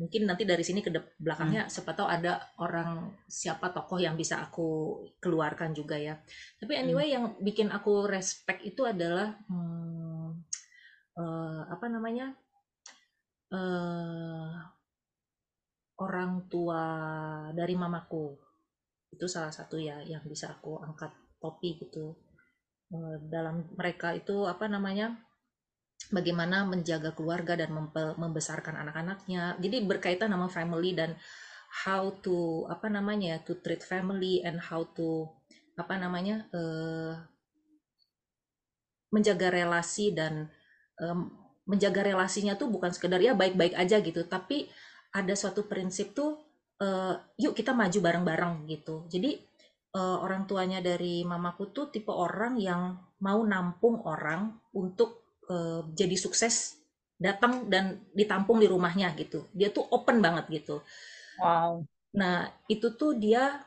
Mungkin 0.00 0.28
nanti 0.28 0.44
dari 0.44 0.60
sini 0.66 0.80
ke 0.84 0.90
dep- 0.92 1.16
Hmm. 1.38 1.56
belakangnya 1.56 1.72
siapa 1.72 1.96
tahu 1.96 2.04
ada 2.10 2.32
orang 2.60 3.16
siapa 3.30 3.72
tokoh 3.72 3.96
yang 3.96 4.14
bisa 4.20 4.42
aku 4.44 5.00
keluarkan 5.22 5.72
juga 5.72 5.96
ya. 5.96 6.20
Tapi 6.60 6.72
Hmm. 6.76 6.82
anyway 6.82 7.08
yang 7.14 7.38
bikin 7.40 7.72
aku 7.72 8.04
respect 8.10 8.60
itu 8.66 8.84
adalah 8.84 9.38
hmm, 9.48 10.36
eh, 11.20 11.62
apa 11.74 11.86
namanya? 11.88 12.34
Eh 13.52 14.54
orang 15.96 16.46
tua 16.50 16.82
dari 17.56 17.74
mamaku. 17.74 18.36
Itu 19.12 19.26
salah 19.30 19.52
satu 19.52 19.80
ya 19.80 20.02
yang 20.04 20.24
bisa 20.28 20.52
aku 20.52 20.80
angkat 20.82 21.12
topi 21.40 21.80
gitu. 21.80 22.12
Eh, 22.92 23.16
dalam 23.26 23.64
mereka 23.74 24.12
itu 24.12 24.44
apa 24.46 24.68
namanya 24.68 25.16
bagaimana 26.12 26.68
menjaga 26.68 27.16
keluarga 27.16 27.56
dan 27.56 27.72
membesarkan 28.16 28.76
anak-anaknya. 28.86 29.56
Jadi 29.58 29.76
berkaitan 29.88 30.30
sama 30.30 30.46
family 30.52 30.92
dan 30.92 31.16
how 31.86 32.12
to 32.22 32.68
apa 32.68 32.86
namanya 32.92 33.36
ya, 33.36 33.38
to 33.42 33.58
treat 33.64 33.82
family 33.82 34.44
and 34.44 34.60
how 34.60 34.84
to 34.94 35.26
apa 35.76 35.94
namanya 35.96 36.46
eh, 36.52 37.14
menjaga 39.12 39.48
relasi 39.48 40.12
dan 40.12 40.48
em, 41.00 41.45
menjaga 41.66 42.06
relasinya 42.06 42.54
tuh 42.54 42.70
bukan 42.70 42.94
sekedar 42.94 43.18
ya 43.18 43.34
baik-baik 43.34 43.74
aja 43.74 43.98
gitu. 44.00 44.22
Tapi 44.24 44.70
ada 45.12 45.34
suatu 45.34 45.66
prinsip 45.66 46.14
tuh 46.14 46.38
eh, 46.80 47.14
yuk 47.42 47.52
kita 47.52 47.74
maju 47.74 47.98
bareng-bareng 47.98 48.54
gitu. 48.70 49.04
Jadi 49.10 49.36
eh, 49.94 50.16
orang 50.22 50.46
tuanya 50.46 50.78
dari 50.78 51.26
mamaku 51.26 51.74
tuh 51.74 51.90
tipe 51.90 52.14
orang 52.14 52.56
yang 52.56 52.96
mau 53.20 53.42
nampung 53.42 54.00
orang 54.06 54.54
untuk 54.72 55.42
eh, 55.50 55.82
jadi 55.92 56.16
sukses 56.16 56.78
datang 57.16 57.66
dan 57.72 58.04
ditampung 58.12 58.62
di 58.62 58.68
rumahnya 58.70 59.12
gitu. 59.18 59.48
Dia 59.50 59.72
tuh 59.74 59.84
open 59.90 60.22
banget 60.22 60.46
gitu. 60.62 60.80
Wow. 61.36 61.84
nah 62.16 62.48
itu 62.64 62.96
tuh 62.96 63.12
dia 63.20 63.60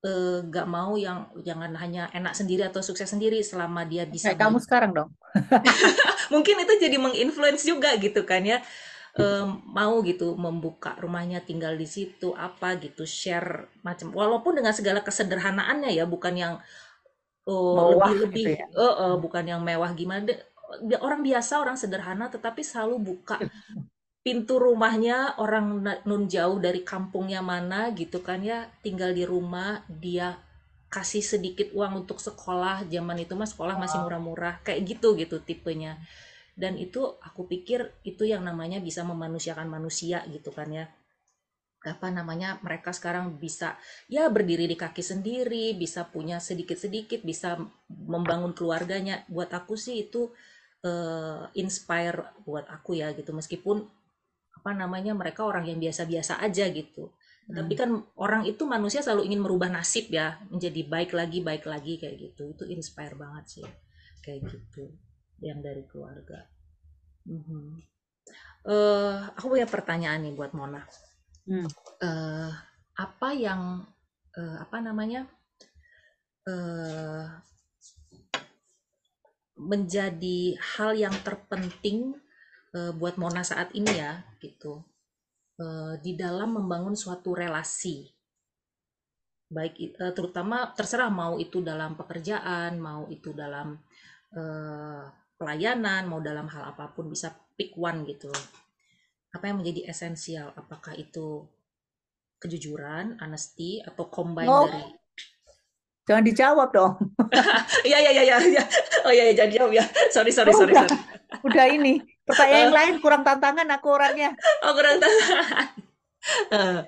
eh, 0.00 0.40
gak 0.48 0.64
mau 0.64 0.96
yang 0.96 1.28
jangan 1.44 1.76
hanya 1.76 2.08
enak 2.16 2.32
sendiri 2.32 2.64
atau 2.64 2.80
sukses 2.80 3.04
sendiri 3.04 3.44
selama 3.44 3.84
dia 3.84 4.08
bisa 4.08 4.32
Kayak 4.32 4.48
kamu 4.48 4.58
sekarang 4.64 4.90
dong. 4.96 5.10
mungkin 6.32 6.56
itu 6.64 6.72
jadi 6.84 6.96
menginfluence 6.98 7.64
juga 7.68 7.90
gitu 8.00 8.22
kan 8.30 8.42
ya 8.44 8.60
Em, 9.12 9.48
mau 9.78 10.00
gitu 10.08 10.34
membuka 10.40 10.96
rumahnya 10.96 11.44
tinggal 11.48 11.76
di 11.76 11.84
situ 11.84 12.32
apa 12.32 12.80
gitu 12.80 13.04
share 13.04 13.68
macam 13.86 14.08
walaupun 14.10 14.56
dengan 14.58 14.72
segala 14.72 15.04
kesederhanaannya 15.04 15.92
ya 15.92 16.04
bukan 16.08 16.34
yang 16.34 16.54
oh, 17.48 17.76
Mewah 17.76 17.90
lebih-lebih 17.90 18.46
gitu 18.46 18.48
ya. 18.56 18.64
eh, 18.84 18.94
eh, 19.04 19.14
bukan 19.24 19.44
yang 19.52 19.60
mewah 19.68 19.90
gimana 20.00 20.22
De- 20.88 21.02
orang 21.06 21.20
biasa 21.28 21.52
orang 21.62 21.76
sederhana 21.76 22.26
tetapi 22.32 22.62
selalu 22.64 22.96
buka 23.12 23.36
pintu 24.26 24.54
rumahnya 24.66 25.18
orang 25.44 25.66
nun 26.08 26.24
jauh 26.34 26.58
dari 26.66 26.80
kampungnya 26.92 27.40
mana 27.52 27.80
gitu 28.00 28.18
kan 28.28 28.40
ya 28.50 28.58
tinggal 28.84 29.10
di 29.18 29.24
rumah 29.32 29.82
dia 30.04 30.28
kasih 30.92 31.24
sedikit 31.24 31.72
uang 31.72 32.04
untuk 32.04 32.20
sekolah 32.20 32.84
zaman 32.84 33.24
itu 33.24 33.32
mah 33.32 33.48
sekolah 33.48 33.80
masih 33.80 34.04
murah-murah 34.04 34.60
kayak 34.60 34.84
gitu 34.84 35.16
gitu 35.16 35.40
tipenya. 35.40 35.96
Dan 36.52 36.76
itu 36.76 37.16
aku 37.24 37.48
pikir 37.48 37.96
itu 38.04 38.28
yang 38.28 38.44
namanya 38.44 38.76
bisa 38.76 39.00
memanusiakan 39.00 39.72
manusia 39.72 40.20
gitu 40.28 40.52
kan 40.52 40.68
ya. 40.68 40.92
Apa 41.80 42.12
namanya 42.12 42.60
mereka 42.60 42.92
sekarang 42.92 43.40
bisa 43.40 43.80
ya 44.12 44.28
berdiri 44.28 44.68
di 44.68 44.76
kaki 44.76 45.00
sendiri 45.00 45.72
bisa 45.72 46.04
punya 46.12 46.36
sedikit-sedikit 46.36 47.24
bisa 47.24 47.56
membangun 47.88 48.52
keluarganya. 48.52 49.24
Buat 49.32 49.56
aku 49.56 49.80
sih 49.80 50.04
itu 50.04 50.28
eh, 50.84 51.42
inspire 51.56 52.36
buat 52.44 52.68
aku 52.68 53.00
ya 53.00 53.16
gitu. 53.16 53.32
Meskipun 53.32 53.80
apa 54.52 54.70
namanya 54.76 55.16
mereka 55.16 55.48
orang 55.48 55.64
yang 55.72 55.80
biasa-biasa 55.80 56.36
aja 56.44 56.68
gitu 56.68 57.08
tapi 57.50 57.74
Hmm. 57.74 57.80
kan 57.80 57.90
orang 58.14 58.42
itu 58.46 58.62
manusia 58.64 59.02
selalu 59.02 59.26
ingin 59.26 59.42
merubah 59.42 59.68
nasib 59.68 60.08
ya 60.14 60.38
menjadi 60.48 60.86
baik 60.86 61.10
lagi 61.12 61.38
baik 61.42 61.64
lagi 61.66 61.98
kayak 61.98 62.16
gitu 62.30 62.54
itu 62.54 62.64
inspire 62.70 63.18
banget 63.18 63.44
sih 63.60 63.68
kayak 64.22 64.46
gitu 64.46 64.94
yang 65.42 65.58
dari 65.58 65.82
keluarga 65.90 66.46
Mhm. 67.26 67.82
eh 68.66 69.18
aku 69.34 69.46
punya 69.58 69.66
pertanyaan 69.66 70.22
nih 70.22 70.34
buat 70.38 70.54
Mona 70.54 70.82
Hmm. 71.46 71.66
eh 72.02 72.52
apa 72.96 73.28
yang 73.34 73.82
eh, 74.38 74.56
apa 74.62 74.78
namanya 74.78 75.26
eh 76.46 77.26
menjadi 79.58 80.58
hal 80.74 80.90
yang 80.98 81.14
terpenting 81.26 82.16
eh, 82.76 82.92
buat 82.96 83.14
Mona 83.20 83.42
saat 83.46 83.70
ini 83.76 83.92
ya 83.92 84.24
gitu 84.42 84.82
eh, 85.62 85.94
di 86.02 86.12
dalam 86.18 86.58
membangun 86.58 86.98
suatu 86.98 87.30
relasi. 87.38 88.02
Baik 89.52 89.74
eh, 89.78 90.12
terutama 90.16 90.74
terserah 90.74 91.12
mau 91.12 91.38
itu 91.38 91.62
dalam 91.62 91.94
pekerjaan 91.94 92.82
mau 92.82 93.06
itu 93.06 93.30
dalam 93.30 93.78
eh, 94.34 95.04
pelayanan 95.38 96.02
mau 96.10 96.18
dalam 96.18 96.46
hal 96.50 96.74
apa 96.74 96.90
pun 96.90 97.06
bisa 97.06 97.30
pick 97.54 97.78
one 97.78 98.02
gitu. 98.10 98.32
Apa 99.32 99.48
yang 99.48 99.62
menjadi 99.62 99.88
esensial? 99.88 100.50
Apakah 100.58 100.98
itu 100.98 101.46
kejujuran 102.42 103.22
honesty 103.22 103.78
atau 103.86 104.10
combine 104.10 104.50
Oh, 104.50 104.66
dari 104.66 104.82
jangan 106.02 106.24
dijawab 106.24 106.68
dong. 106.70 106.94
Iya 107.88 107.98
iya 107.98 108.10
iya 108.12 108.22
iya 108.24 108.36
iya. 108.42 108.64
Oh 109.06 109.10
iya 109.10 109.22
iya 109.30 109.34
jangan 109.34 109.50
jawab 109.54 109.70
ya. 109.74 109.84
Sorry 110.10 110.30
sorry 110.30 110.50
Oh, 110.54 110.58
sorry 110.62 110.72
udah, 110.74 110.86
sorry. 110.86 110.98
udah 111.46 111.66
ini. 111.70 111.94
Pertanyaan 112.22 112.60
yang 112.70 112.74
lain 112.78 112.94
kurang 113.02 113.22
tantangan 113.22 113.66
aku 113.70 113.88
orangnya. 113.90 114.30
oh 114.66 114.72
kurang 114.74 114.98
tahu. 114.98 115.10
Eh, 116.54 116.78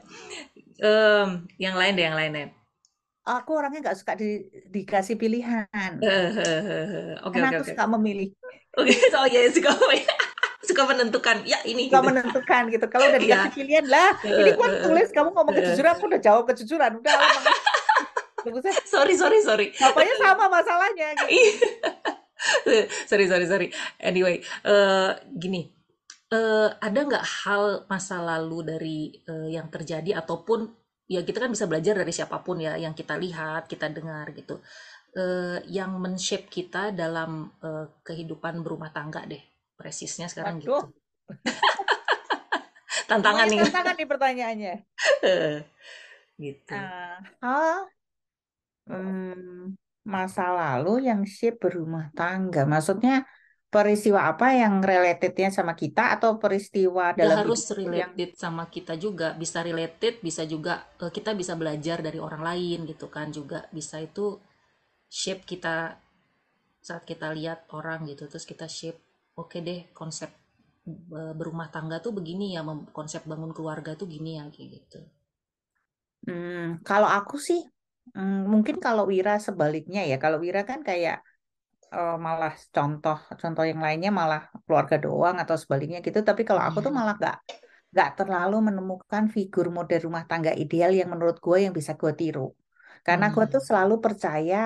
em, 0.79 1.43
yang 1.59 1.75
lain 1.75 1.99
deh 1.99 2.05
yang 2.07 2.15
lain 2.15 2.31
deh. 2.31 2.47
Aku 3.27 3.59
orangnya 3.59 3.83
nggak 3.83 3.99
suka 3.99 4.15
di, 4.15 4.47
dikasih 4.71 5.19
pilihan. 5.19 5.99
Eh, 5.99 6.07
eh, 6.07 6.31
eh. 6.39 7.13
Oke 7.27 7.43
Karena 7.43 7.51
oke 7.51 7.57
aku 7.59 7.65
oke. 7.67 7.71
suka 7.75 7.85
memilih, 7.99 8.29
Oke 8.79 8.95
oh 9.11 9.27
iya 9.27 9.51
suka 9.51 9.75
suka 10.65 10.83
menentukan 10.87 11.43
ya 11.43 11.59
ini 11.67 11.91
suka 11.91 11.99
gitu. 11.99 12.09
menentukan 12.15 12.63
gitu. 12.71 12.87
Kalau 12.87 13.07
udah 13.11 13.19
Iya. 13.19 13.27
dikasih 13.27 13.53
pilihan 13.59 13.87
lah, 13.91 14.11
ini 14.23 14.51
Eh, 14.51 14.57
kan 14.57 14.71
eh, 14.71 14.81
tulis 14.87 15.09
kamu 15.11 15.29
ngomong 15.35 15.55
kejujuran, 15.59 15.93
aku 15.99 16.05
udah 16.15 16.21
jawab 16.23 16.43
kejujuran. 16.55 16.91
Udah 17.03 17.13
Sorry 18.93 19.15
sorry 19.17 19.39
sorry. 19.43 19.67
Bapaknya 19.75 20.15
sama 20.25 20.45
masalahnya 20.49 21.09
gitu. 21.17 21.33
Ih. 21.33 21.53
sorry 23.11 23.27
sorry 23.31 23.47
sorry. 23.49 23.69
Anyway, 24.01 24.41
eh, 24.65 25.11
gini. 25.35 25.63
eh, 26.35 26.69
ada 26.83 27.01
nggak 27.07 27.27
hal 27.47 27.65
masa 27.87 28.19
lalu 28.21 28.59
dari 28.67 28.99
eh, 29.25 29.49
yang 29.55 29.69
terjadi 29.71 30.19
ataupun 30.21 30.67
ya 31.07 31.21
kita 31.23 31.39
kan 31.45 31.51
bisa 31.53 31.69
belajar 31.71 31.95
dari 32.01 32.11
siapa 32.11 32.41
pun 32.43 32.59
ya 32.59 32.75
yang 32.81 32.93
kita 32.97 33.15
lihat, 33.21 33.69
kita 33.71 33.87
dengar 33.93 34.27
gitu. 34.35 34.59
eh, 35.17 35.59
yang 35.71 35.97
men-shape 36.03 36.51
kita 36.51 36.91
dalam 36.93 37.31
eh, 37.63 37.87
kehidupan 38.03 38.61
berumah 38.67 38.91
tangga 38.91 39.23
deh. 39.27 39.41
Presisnya 39.79 40.27
sekarang 40.33 40.59
gitu. 40.63 40.75
Waduh, 40.75 40.91
Tantangan 43.09 43.47
nih. 43.51 43.59
tantangan 43.65 43.95
nih 43.99 44.09
pertanyaannya. 44.09 44.75
Gitu. 46.39 46.75
Ah, 46.75 47.19
hal 47.43 47.87
hmm, 48.89 49.77
masa 50.15 50.43
lalu 50.59 50.91
yang 51.09 51.21
shape 51.35 51.59
berumah 51.65 52.07
tangga. 52.19 52.61
Maksudnya 52.73 53.13
peristiwa 53.73 54.21
apa 54.31 54.47
yang 54.61 54.75
relatednya 54.91 55.49
sama 55.57 55.73
kita 55.83 56.03
atau 56.15 56.31
peristiwa 56.43 57.05
Gak 57.15 57.19
dalam 57.21 57.39
harus 57.39 57.63
hidup 57.71 57.91
yang 58.03 58.13
related 58.15 58.31
sama 58.43 58.65
kita 58.75 58.95
juga, 59.05 59.29
bisa 59.43 59.59
related, 59.69 60.15
bisa 60.27 60.43
juga 60.53 60.75
eh, 61.03 61.13
kita 61.17 61.31
bisa 61.41 61.53
belajar 61.61 61.99
dari 62.07 62.19
orang 62.27 62.43
lain 62.51 62.79
gitu 62.91 63.07
kan 63.17 63.29
juga. 63.39 63.59
Bisa 63.77 63.97
itu 64.09 64.27
shape 65.21 65.43
kita 65.53 65.77
saat 66.87 67.03
kita 67.11 67.27
lihat 67.39 67.59
orang 67.79 68.01
gitu. 68.11 68.25
Terus 68.31 68.47
kita 68.53 68.67
shape 68.77 69.01
oke 69.43 69.59
deh 69.69 69.81
konsep 70.01 70.31
berumah 71.41 71.69
tangga 71.75 71.97
tuh 72.05 72.13
begini 72.19 72.47
ya 72.57 72.63
konsep 72.99 73.23
bangun 73.31 73.53
keluarga 73.57 73.91
tuh 74.01 74.07
gini 74.15 74.31
ya 74.39 74.45
kayak 74.55 74.69
gitu. 74.79 75.01
Hmm, 76.27 76.81
kalau 76.89 77.09
aku 77.19 77.37
sih 77.49 77.61
hmm, 78.17 78.37
mungkin 78.53 78.77
kalau 78.85 79.03
Wira 79.13 79.33
sebaliknya 79.47 80.01
ya. 80.11 80.15
Kalau 80.23 80.39
Wira 80.45 80.61
kan 80.71 80.81
kayak 80.89 81.15
eh, 81.95 82.13
malah 82.27 82.53
contoh 82.77 83.17
contoh 83.43 83.65
yang 83.71 83.81
lainnya 83.87 84.11
malah 84.21 84.41
keluarga 84.67 84.97
doang 85.05 85.37
atau 85.43 85.57
sebaliknya 85.63 85.99
gitu. 86.07 86.19
Tapi 86.31 86.43
kalau 86.49 86.63
aku 86.69 86.79
tuh 86.87 86.93
Hmm. 86.93 86.99
malah 86.99 87.15
gak 87.25 87.37
nggak 87.93 88.11
terlalu 88.19 88.57
menemukan 88.69 89.25
figur 89.37 89.67
model 89.77 90.01
rumah 90.07 90.25
tangga 90.31 90.53
ideal 90.63 90.91
yang 91.01 91.09
menurut 91.15 91.37
gue 91.47 91.57
yang 91.65 91.75
bisa 91.79 91.93
gue 92.03 92.13
tiru. 92.21 92.43
Karena 93.07 93.27
gue 93.35 93.45
tuh 93.53 93.61
Hmm. 93.61 93.69
selalu 93.69 93.95
percaya 94.05 94.57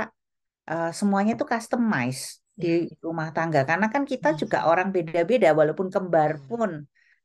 eh, 0.71 0.88
semuanya 0.99 1.33
tuh 1.40 1.47
customize 1.52 2.23
di 2.62 2.68
rumah 3.07 3.28
tangga. 3.37 3.61
Karena 3.71 3.87
kan 3.95 4.02
kita 4.12 4.28
juga 4.40 4.59
orang 4.71 4.88
beda-beda, 4.95 5.49
walaupun 5.61 5.88
kembar 5.95 6.33
pun 6.49 6.71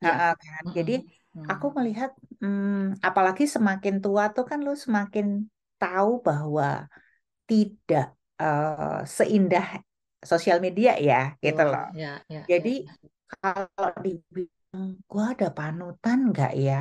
ya 0.06 0.12
Ha-ha, 0.12 0.36
kan. 0.44 0.66
Jadi 0.78 0.94
aku 1.52 1.66
melihat, 1.78 2.10
hmm, 2.42 3.02
apalagi 3.08 3.44
semakin 3.56 3.96
tua 4.04 4.24
tuh 4.36 4.44
kan 4.50 4.60
lu 4.66 4.72
semakin 4.86 5.26
tahu 5.84 6.12
bahwa 6.28 6.66
tidak 7.50 8.06
eh, 8.42 8.98
seindah 9.18 9.66
sosial 10.32 10.58
media 10.66 10.92
ya, 11.10 11.16
gitu 11.46 11.62
loh. 11.72 11.86
ya 11.94 12.24
ya 12.30 12.50
ya 12.50 12.50
Jadi 12.52 12.70
ya. 12.86 12.94
kalau 13.32 13.90
dibilang 14.06 14.86
gua 15.12 15.26
ada 15.34 15.48
panutan 15.58 16.18
nggak 16.32 16.52
ya, 16.66 16.74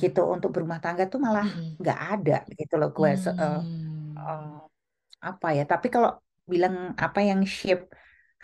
gitu 0.00 0.20
Mm-mm. 0.20 0.34
untuk 0.34 0.50
berumah 0.54 0.78
tangga 0.84 1.04
tuh 1.12 1.20
malah 1.26 1.46
Mm-mm. 1.46 1.78
nggak 1.80 1.98
ada, 2.12 2.32
gitu 2.60 2.74
loh 2.80 2.88
gue. 2.96 3.10
Se- 3.24 3.36
eh, 3.42 3.58
eh, 4.18 4.42
Hmm. 4.42 4.68
apa 5.28 5.48
ya? 5.58 5.62
Tapi 5.72 5.86
kalau 5.94 6.10
bilang 6.52 6.76
apa 7.04 7.20
yang 7.30 7.40
shape 7.58 7.84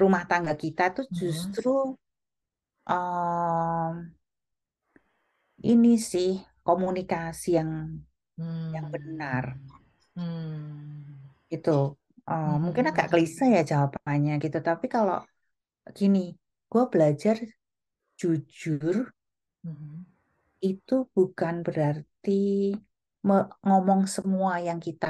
rumah 0.03 0.23
tangga 0.31 0.53
kita 0.65 0.83
tuh 0.97 1.05
justru 1.21 1.69
em, 2.87 4.15
ini 5.73 5.93
sih 6.11 6.31
komunikasi 6.67 7.49
yang 7.59 7.71
yang 8.75 8.87
benar 8.95 9.45
Hmm. 10.17 10.23
Hmm. 10.23 11.35
gitu. 11.53 11.71
Eh, 12.31 12.55
mungkin 12.65 12.85
agak 12.91 13.07
Mhm. 13.07 13.13
klise 13.13 13.45
ya 13.57 13.63
jawabannya 13.71 14.33
gitu, 14.45 14.59
tapi 14.69 14.87
kalau 14.95 15.17
gini, 15.99 16.19
gue 16.73 16.85
belajar 16.93 17.37
jujur 18.21 18.97
Mhm. 19.65 20.05
itu 20.73 20.95
bukan 21.15 21.55
berarti 21.67 22.31
ngomong 23.69 24.03
semua 24.15 24.53
yang 24.69 24.79
kita 24.87 25.07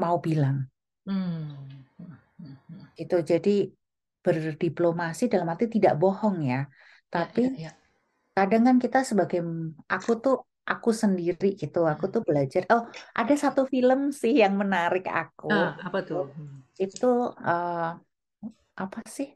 mau 0.00 0.16
bilang 0.26 0.56
Hmm. 1.06 1.86
Gitu. 2.98 3.14
Jadi 3.30 3.50
berdiplomasi 4.24 5.22
dalam 5.32 5.46
arti 5.52 5.66
tidak 5.76 5.94
bohong 6.02 6.36
ya, 6.52 6.66
Ya, 7.14 7.14
tapi 7.14 7.40
ya, 7.40 7.50
ya. 7.56 7.72
kadang 8.36 8.62
kan 8.68 8.76
kita 8.84 8.98
sebagai 9.10 9.40
aku 9.94 10.10
tuh 10.24 10.34
aku 10.72 10.90
sendiri 11.02 11.46
gitu, 11.62 11.78
aku 11.92 12.04
Mhm. 12.06 12.12
tuh 12.14 12.22
belajar. 12.28 12.62
Oh, 12.72 12.82
ada 13.20 13.34
satu 13.44 13.62
film 13.72 14.00
sih 14.20 14.32
yang 14.42 14.54
menarik 14.62 15.04
aku. 15.20 15.46
Ah, 15.56 15.70
apa 15.86 15.98
tuh? 16.08 16.22
Hmm. 16.36 16.58
Itu 16.84 17.06
eh, 17.50 17.86
apa 18.82 18.98
sih? 19.16 19.28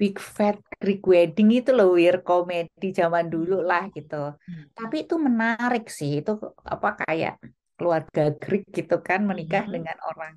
Big 0.00 0.16
Fat 0.36 0.56
Greek 0.80 1.02
Wedding 1.12 1.48
itu 1.60 1.70
loh, 1.78 1.88
wir 2.00 2.16
komedi 2.28 2.86
zaman 3.00 3.26
dulu 3.34 3.54
lah 3.70 3.82
gitu. 3.96 4.14
Hmm. 4.48 4.64
Tapi 4.78 4.96
itu 5.04 5.14
menarik 5.26 5.84
sih. 5.98 6.10
Itu 6.20 6.30
apa 6.74 6.88
kayak 7.00 7.34
keluarga 7.76 8.22
Greek 8.42 8.64
gitu 8.76 8.94
kan 9.08 9.20
menikah 9.30 9.64
dengan 9.74 9.96
orang 10.08 10.34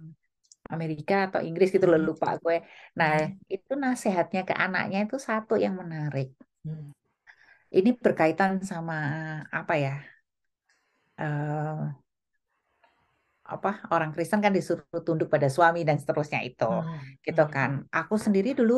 Amerika 0.75 1.15
atau 1.27 1.39
Inggris 1.47 1.69
gitu 1.75 1.87
loh 1.91 1.99
lupa 2.09 2.27
gue. 2.43 2.57
Nah, 2.99 3.13
itu 3.55 3.71
nasihatnya 3.83 4.41
ke 4.49 4.53
anaknya 4.65 4.97
itu 5.05 5.17
satu 5.29 5.53
yang 5.65 5.75
menarik. 5.81 6.27
Ini 7.77 7.89
berkaitan 8.03 8.51
sama 8.69 8.95
apa 9.59 9.73
ya? 9.85 9.91
eh, 11.17 11.93
apa 13.53 13.69
orang 13.93 14.09
Kristen 14.13 14.39
kan 14.45 14.53
disuruh 14.57 15.01
tunduk 15.05 15.27
pada 15.33 15.47
suami 15.55 15.79
dan 15.87 15.97
seterusnya 16.01 16.39
itu 16.47 16.63
Mhm. 16.67 17.17
gitu 17.25 17.41
Mhm. 17.43 17.51
kan 17.55 17.69
aku 17.97 18.13
sendiri 18.25 18.49
dulu 18.59 18.73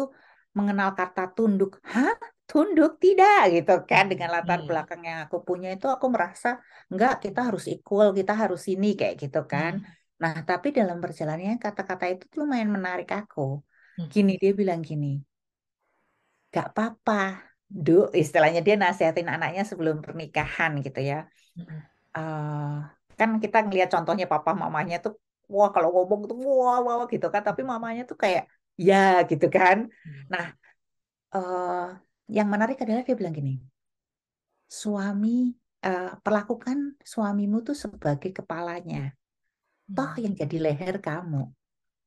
mengenal 0.57 0.89
kata 0.99 1.21
tunduk 1.35 1.69
hah 1.91 2.13
tunduk 2.49 2.91
tidak 3.03 3.37
gitu 3.53 3.71
kan 3.89 4.03
dengan 4.11 4.29
latar 4.35 4.59
Mhm. 4.59 4.67
belakang 4.69 5.01
yang 5.09 5.17
aku 5.25 5.37
punya 5.47 5.67
itu 5.75 5.85
aku 5.95 6.05
merasa 6.15 6.47
enggak 6.91 7.11
kita 7.23 7.39
harus 7.47 7.63
equal 7.73 8.07
kita 8.19 8.33
harus 8.41 8.61
ini 8.73 8.87
kayak 8.99 9.15
gitu 9.23 9.39
kan 9.53 9.73
Mhm. 9.73 9.85
nah 10.21 10.33
tapi 10.49 10.67
dalam 10.77 10.97
perjalanannya 11.03 11.55
kata-kata 11.65 12.05
itu 12.13 12.23
tuh 12.31 12.37
lumayan 12.41 12.69
menarik 12.77 13.07
aku 13.19 13.41
Mhm. 13.97 14.11
gini 14.13 14.31
dia 14.41 14.51
bilang 14.59 14.81
gini 14.89 15.07
gak 16.53 16.65
apa-apa 16.73 17.13
Duk, 17.75 18.15
istilahnya 18.15 18.63
dia 18.63 18.75
nasihatin 18.79 19.27
anaknya 19.27 19.67
sebelum 19.67 19.99
pernikahan 19.99 20.71
gitu 20.79 20.99
ya. 21.03 21.27
Eh 22.15 22.75
kan 23.19 23.29
kita 23.43 23.57
ngelihat 23.67 23.89
contohnya 23.91 24.25
papa 24.31 24.51
mamanya 24.55 24.95
tuh 25.03 25.19
wah 25.51 25.69
kalau 25.75 25.91
ngomong 25.95 26.21
tuh 26.31 26.37
wah 26.39 26.79
wah 26.79 27.03
gitu 27.11 27.27
kan. 27.33 27.43
Tapi 27.43 27.61
mamanya 27.67 28.07
tuh 28.07 28.15
kayak 28.15 28.47
ya 28.79 28.95
gitu 29.27 29.45
kan. 29.51 29.77
Mhm. 29.91 30.23
nah 30.31 30.45
eh 31.35 31.87
yang 32.31 32.47
menarik 32.47 32.79
adalah 32.79 33.03
dia 33.05 33.15
bilang 33.19 33.35
gini 33.35 33.59
suami 34.65 35.53
eh, 35.85 36.11
perlakukan 36.25 36.97
suamimu 37.03 37.57
tuh 37.67 37.77
sebagai 37.83 38.31
kepalanya. 38.33 39.13
Toh 39.85 40.11
yang 40.17 40.33
jadi 40.33 40.57
leher 40.65 40.95
kamu. 41.03 41.43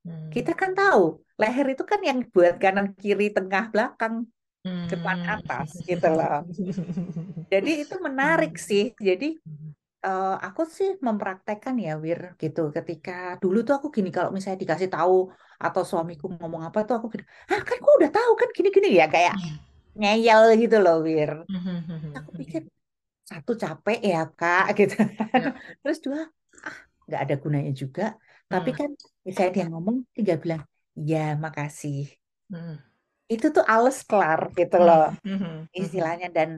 Mhm. 0.09 0.31
kita 0.33 0.53
kan 0.57 0.73
tahu 0.73 1.21
leher 1.37 1.67
itu 1.75 1.85
kan 1.85 2.01
yang 2.01 2.19
buat 2.33 2.57
kanan 2.63 2.95
kiri 2.97 3.29
tengah 3.37 3.69
belakang 3.69 4.25
depan 4.65 5.19
Hmm. 5.19 5.33
atas 5.35 5.69
gitu 5.89 6.07
loh. 6.19 6.43
Jadi 7.53 7.71
itu 7.85 7.95
menarik 8.07 8.55
sih. 8.59 8.93
Jadi. 9.09 9.39
Eh, 9.99 10.37
aku 10.47 10.63
sih 10.63 10.95
mempraktekkan 11.07 11.75
ya 11.87 11.99
Wir 11.99 12.21
gitu. 12.39 12.71
Ketika 12.71 13.35
dulu 13.43 13.67
tuh 13.67 13.75
aku 13.83 13.89
gini 13.91 14.15
kalau 14.15 14.31
misalnya 14.31 14.63
dikasih 14.63 14.89
tahu 14.95 15.27
atau 15.59 15.83
suamiku 15.83 16.31
ngomong 16.39 16.63
apa 16.71 16.87
tuh 16.87 16.95
aku 17.03 17.07
gini 17.19 17.25
ah 17.51 17.61
kan 17.67 17.77
gua 17.83 17.95
udah 17.99 18.11
tahu 18.15 18.33
kan 18.41 18.49
gini-gini. 18.57 18.89
Ya 18.95 19.07
kayak 19.11 19.35
ngeyel 19.99 20.43
gitu 20.63 20.77
loh 20.85 21.03
Wir. 21.07 21.31
Aku 22.19 22.31
pikir 22.41 22.63
satu 23.31 23.53
capek 23.63 23.99
ya 24.11 24.21
kak 24.39 24.65
gitu. 24.79 24.95
Ya. 25.35 25.51
terus 25.83 25.99
dua 26.05 26.21
ah 26.67 26.77
nggak 27.11 27.21
ada 27.25 27.35
gunanya 27.43 27.73
juga. 27.83 28.03
Tapi 28.47 28.71
kan 28.79 28.91
misalnya 29.27 29.53
dia 29.57 29.67
ngomong 29.73 29.97
tinggal 30.17 30.39
bilang 30.45 30.63
ya 31.11 31.35
makasih. 31.45 32.07
Itu 33.33 33.47
tuh 33.57 33.65
alles 33.73 33.97
kelar 34.09 34.41
gitu 34.59 34.77
loh 34.87 35.01
Mhm. 35.25 35.69
Mhm. 35.79 35.79
istilahnya 35.81 36.27
dan 36.37 36.51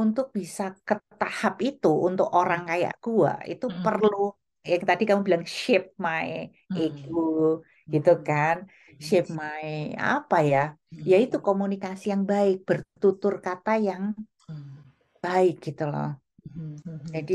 untuk 0.00 0.26
bisa 0.38 0.62
ke 0.88 0.94
tahap 1.20 1.54
itu 1.68 1.88
untuk 2.08 2.26
orang 2.38 2.62
kayak 2.70 2.92
gua 3.04 3.32
itu 3.52 3.66
Mhm. 3.68 3.82
perlu 3.84 4.08
yang 4.72 4.82
tadi 4.90 5.02
kamu 5.08 5.22
bilang 5.28 5.44
shape 5.60 5.88
my 6.06 6.28
ego 6.80 7.18
gitu 7.92 8.10
kan 8.28 8.56
shape 9.06 9.28
my 9.40 9.64
apa 10.12 10.36
ya 10.52 10.58
ya 11.10 11.16
itu 11.24 11.36
komunikasi 11.46 12.04
yang 12.12 12.22
baik 12.32 12.56
bertutur 12.68 13.34
kata 13.46 13.70
yang 13.88 14.04
baik 15.24 15.54
gitu 15.66 15.82
loh 15.92 16.06
Mhm. 16.86 17.12
jadi 17.14 17.34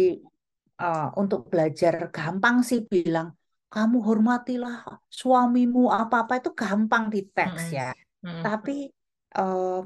eh, 0.81 1.05
untuk 1.21 1.41
belajar 1.51 1.93
gampang 2.15 2.57
sih 2.69 2.79
bilang 2.93 3.27
kamu 3.73 3.97
hormatilah 4.07 4.75
suamimu 5.19 5.81
apa-apa 6.01 6.33
itu 6.41 6.49
gampang 6.61 7.03
di 7.13 7.19
teks 7.35 7.63
Mhm. 7.63 7.77
ya 7.77 7.85
Mhm. 8.27 8.43
tapi 8.45 8.71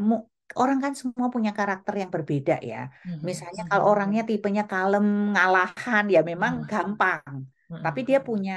mu- 0.07 0.25
orang 0.61 0.77
kan 0.83 0.93
semua 1.01 1.27
punya 1.35 1.51
karakter 1.59 1.93
yang 2.01 2.11
berbeda 2.15 2.53
ya. 2.71 2.77
Mhm. 3.05 3.19
Misalnya 3.29 3.61
kalau 3.69 3.85
orangnya 3.91 4.21
tipenya 4.29 4.63
kalem, 4.71 5.05
ngalahan, 5.33 6.03
ya 6.15 6.19
memang 6.31 6.53
Mhm. 6.53 6.67
gampang. 6.71 7.33
Tapi 7.83 7.99
Mhm. 7.99 8.07
dia 8.09 8.19
punya 8.27 8.53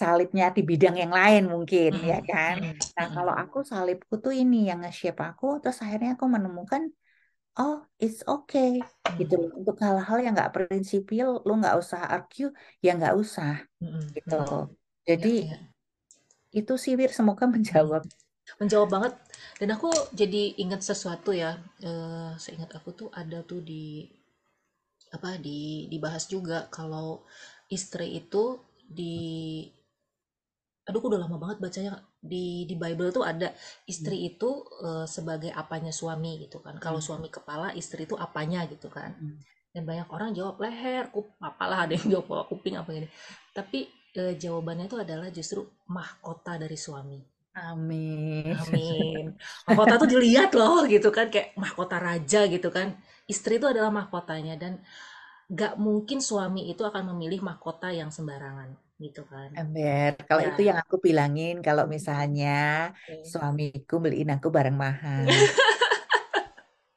salibnya 0.00 0.44
di 0.56 0.60
bidang 0.70 0.94
yang 1.02 1.12
lain 1.18 1.42
mungkin, 1.54 1.90
ya 2.10 2.14
Mhm. 2.18 2.26
kan? 2.30 2.56
Mhm. 2.56 2.78
Nah, 2.96 3.06
Mhm. 3.06 3.14
kalau 3.16 3.34
aku 3.42 3.58
salibku 3.70 4.14
tuh 4.24 4.32
ini 4.40 4.56
yang 4.68 4.78
nge-shape 4.82 5.20
aku, 5.28 5.44
terus 5.62 5.78
akhirnya 5.84 6.10
aku 6.16 6.26
menemukan, 6.36 6.82
oh, 7.58 7.74
it's 8.04 8.20
okay. 8.32 8.70
Gitu. 9.18 9.34
Mhm. 9.34 9.52
Untuk 9.58 9.76
hal-hal 9.84 10.18
yang 10.24 10.32
nggak 10.36 10.52
prinsipil, 10.56 11.26
lu 11.46 11.52
nggak 11.60 11.76
usah 11.82 12.00
argue, 12.14 12.46
ya 12.84 12.90
nggak 12.98 13.14
usah. 13.22 13.50
Mhm. 13.80 14.14
Gitu. 14.16 14.34
Mhm. 14.34 14.76
Jadi, 15.08 15.28
Ya, 15.28 15.34
ya. 15.40 15.72
itu 16.58 16.72
sih, 16.82 16.92
Wir, 16.98 17.10
semoga 17.18 17.44
menjawab. 17.54 18.02
Menjawab 18.60 18.88
banget. 18.94 19.12
Dan 19.60 19.68
aku 19.74 19.90
jadi 20.20 20.42
ingat 20.62 20.80
sesuatu 20.82 21.30
ya. 21.42 21.50
Eh, 21.88 22.30
seingat 22.42 22.70
aku 22.78 22.88
tuh 22.98 23.08
ada 23.14 23.38
tuh 23.50 23.60
di 23.62 24.06
apa 25.16 25.30
di 25.46 25.60
dibahas 25.92 26.24
juga 26.34 26.58
kalau 26.76 27.08
istri 27.76 28.06
itu 28.20 28.44
di 28.98 29.14
aduh 30.82 30.98
aku 30.98 31.08
udah 31.14 31.20
lama 31.24 31.36
banget 31.42 31.58
bacanya 31.62 31.92
di 32.32 32.66
di 32.66 32.74
Bible 32.82 33.10
tuh 33.16 33.22
ada 33.32 33.48
istri 33.92 34.16
itu 34.30 34.50
eh, 34.88 35.06
sebagai 35.06 35.50
apanya 35.62 35.92
suami 36.00 36.32
gitu 36.44 36.58
kan. 36.64 36.74
Kalau 36.84 36.98
Hmm. 36.98 37.06
suami 37.08 37.28
kepala, 37.30 37.68
istri 37.80 38.00
itu 38.08 38.14
apanya 38.26 38.60
gitu 38.72 38.88
kan. 38.90 39.10
Hmm. 39.14 39.38
Dan 39.72 39.82
banyak 39.88 40.08
orang 40.16 40.30
jawab 40.38 40.56
leher, 40.64 41.04
kup, 41.14 41.26
apalah 41.40 41.78
ada 41.86 41.92
yang 41.96 42.08
jawab 42.12 42.26
pola 42.28 42.44
kuping 42.50 42.74
apa 42.80 42.88
gini. 42.96 43.08
Tapi 43.56 43.78
eh, 44.20 44.34
jawabannya 44.42 44.84
itu 44.90 44.98
adalah 45.04 45.28
justru 45.32 45.60
mahkota 45.88 46.52
dari 46.62 46.76
suami. 46.76 47.18
Amin. 47.54 48.56
Amin. 48.60 49.22
Mahkota 49.66 49.94
tuh 50.00 50.08
dilihat 50.12 50.50
loh 50.58 50.84
gitu 50.92 51.08
kan 51.16 51.26
kayak 51.32 51.48
mahkota 51.62 51.96
raja 52.06 52.38
gitu 52.54 52.68
kan. 52.76 52.88
Istri 53.32 53.52
itu 53.58 53.66
adalah 53.72 53.90
mahkotanya 53.98 54.54
dan 54.62 54.72
gak 55.60 55.72
mungkin 55.86 56.18
suami 56.28 56.60
itu 56.72 56.82
akan 56.90 57.04
memilih 57.14 57.40
mahkota 57.48 57.88
yang 58.00 58.10
sembarangan 58.16 58.70
gitu 59.04 59.22
kan. 59.32 59.50
Ember, 59.58 60.10
kalau 60.28 60.42
Ya. 60.42 60.48
itu 60.48 60.60
yang 60.68 60.78
aku 60.82 60.96
bilangin, 61.06 61.54
kalau 61.66 61.84
misalnya 61.94 62.48
Oke. 63.08 63.18
suamiku 63.30 63.94
beliin 64.04 64.30
aku 64.36 64.48
barang 64.56 64.76
mahal. 64.84 65.32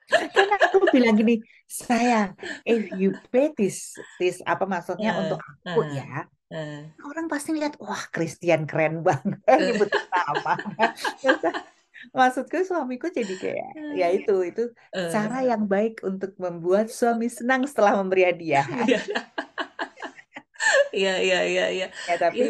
Kan 0.36 0.48
aku 0.56 0.78
bilang 0.94 1.14
gini, 1.20 1.34
sayang, 1.66 2.30
if 2.68 2.84
you 2.94 3.18
pay 3.32 3.50
this, 3.58 3.78
this 4.20 4.38
apa 4.46 4.64
maksudnya 4.70 5.12
Eh, 5.12 5.14
untuk 5.22 5.40
aku 5.42 5.80
eh, 5.80 5.96
ya, 5.98 6.30
eh. 6.50 6.90
orang 7.08 7.26
pasti 7.32 7.50
lihat, 7.58 7.74
wah 7.84 8.04
Christian 8.14 8.62
keren 8.70 8.94
banget, 9.08 9.90
nama. 10.14 10.52
Terus, 11.42 11.56
maksudku 12.18 12.58
suamiku 12.70 13.08
jadi 13.20 13.34
kayak 13.44 13.72
ya 14.00 14.06
itu 14.18 14.32
itu 14.50 14.62
cara 15.14 15.36
Eh, 15.38 15.52
yang 15.52 15.64
baik 15.74 15.94
untuk 16.10 16.32
membuat 16.44 16.86
suami 17.00 17.28
senang 17.38 17.62
setelah 17.70 17.94
memberi 18.00 18.24
hadiah. 18.30 18.66
Iya, 18.90 18.98
iya, 20.96 21.10
iya, 21.26 21.38
iya, 21.52 21.64
iya. 21.76 21.86
Ya 22.08 22.16
tapi 22.24 22.42
Iya 22.42 22.50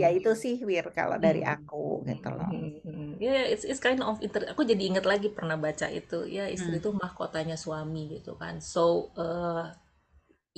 ya 0.00 0.06
Hmm. 0.08 0.16
itu 0.16 0.30
sih 0.42 0.54
Wir 0.70 0.84
kalau 0.98 1.16
dari 1.26 1.40
Hmm. 1.44 1.52
aku 1.52 1.76
gitu 2.10 2.26
Hmm, 2.26 2.38
loh. 2.38 2.50
hmm, 2.50 2.70
hmm. 2.84 3.06
Ya, 3.24 3.32
it's, 3.52 3.64
it's 3.66 3.80
kind 3.86 4.00
of 4.02 4.16
inter. 4.24 4.42
Aku 4.52 4.62
jadi 4.70 4.82
inget 4.90 5.04
lagi 5.12 5.28
pernah 5.36 5.56
baca 5.66 5.86
itu. 5.90 6.14
Ya, 6.36 6.42
istri 6.56 6.74
Hmm. 6.74 6.80
itu 6.80 6.90
mahkotanya 7.02 7.56
suami 7.64 8.00
gitu 8.14 8.30
kan. 8.42 8.54
So, 8.62 9.10
eh, 9.18 9.62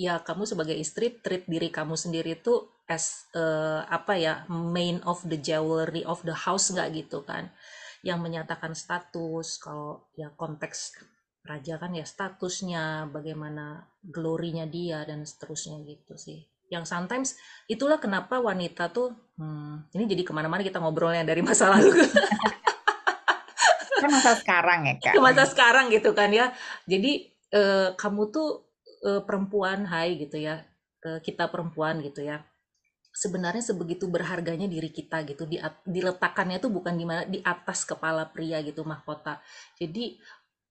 ya 0.00 0.24
kamu 0.24 0.48
sebagai 0.48 0.72
istri 0.72 1.20
treat 1.20 1.44
diri 1.44 1.68
kamu 1.68 1.92
sendiri 1.92 2.40
tuh 2.40 2.80
as 2.88 3.28
eh, 3.36 3.84
apa 3.84 4.16
ya 4.16 4.48
main 4.48 5.04
of 5.04 5.20
the 5.28 5.36
jewelry 5.36 6.00
of 6.08 6.24
the 6.24 6.32
house 6.32 6.72
nggak 6.72 6.88
gitu 6.96 7.20
kan 7.20 7.52
yang 8.00 8.24
menyatakan 8.24 8.72
status 8.72 9.60
kalau 9.60 10.08
ya 10.16 10.32
konteks 10.32 10.96
raja 11.44 11.76
kan 11.76 11.92
ya 11.92 12.08
statusnya 12.08 13.12
bagaimana 13.12 13.84
glorinya 14.00 14.64
dia 14.64 15.04
dan 15.04 15.28
seterusnya 15.28 15.84
gitu 15.84 16.16
sih 16.16 16.48
yang 16.72 16.88
sometimes 16.88 17.36
itulah 17.68 18.00
kenapa 18.00 18.40
wanita 18.40 18.88
tuh 18.88 19.12
hmm, 19.36 19.92
ini 19.92 20.08
jadi 20.08 20.22
ke 20.24 20.32
mana-mana 20.32 20.64
kita 20.64 20.80
ngobrolnya 20.80 21.28
dari 21.28 21.44
masa 21.44 21.68
lalu 21.76 21.92
Kan 24.00 24.10
masa 24.16 24.32
sekarang 24.32 24.80
ya 24.88 24.94
Kak. 24.96 25.12
ke 25.12 25.20
masa 25.20 25.44
sekarang 25.44 25.92
gitu 25.92 26.16
kan 26.16 26.32
ya. 26.32 26.56
Jadi 26.88 27.28
eh, 27.52 27.88
kamu 27.94 28.32
tuh 28.32 28.69
eh, 29.08 29.22
perempuan, 29.28 29.86
hai 29.92 30.16
gitu 30.20 30.38
ya, 30.40 30.64
Eh, 31.00 31.20
kita 31.24 31.48
perempuan 31.48 32.04
gitu 32.04 32.20
ya. 32.20 32.44
Sebenarnya 33.10 33.64
sebegitu 33.64 34.06
berharganya 34.06 34.68
diri 34.70 34.90
kita 34.92 35.24
gitu, 35.26 35.44
di, 35.48 35.58
diletakkannya 35.88 36.58
tuh 36.62 36.70
bukan 36.70 36.94
di 37.00 37.04
mana 37.08 37.22
di 37.26 37.40
atas 37.42 37.82
kepala 37.88 38.28
pria 38.30 38.60
gitu 38.62 38.84
mahkota. 38.86 39.40
Jadi 39.80 40.20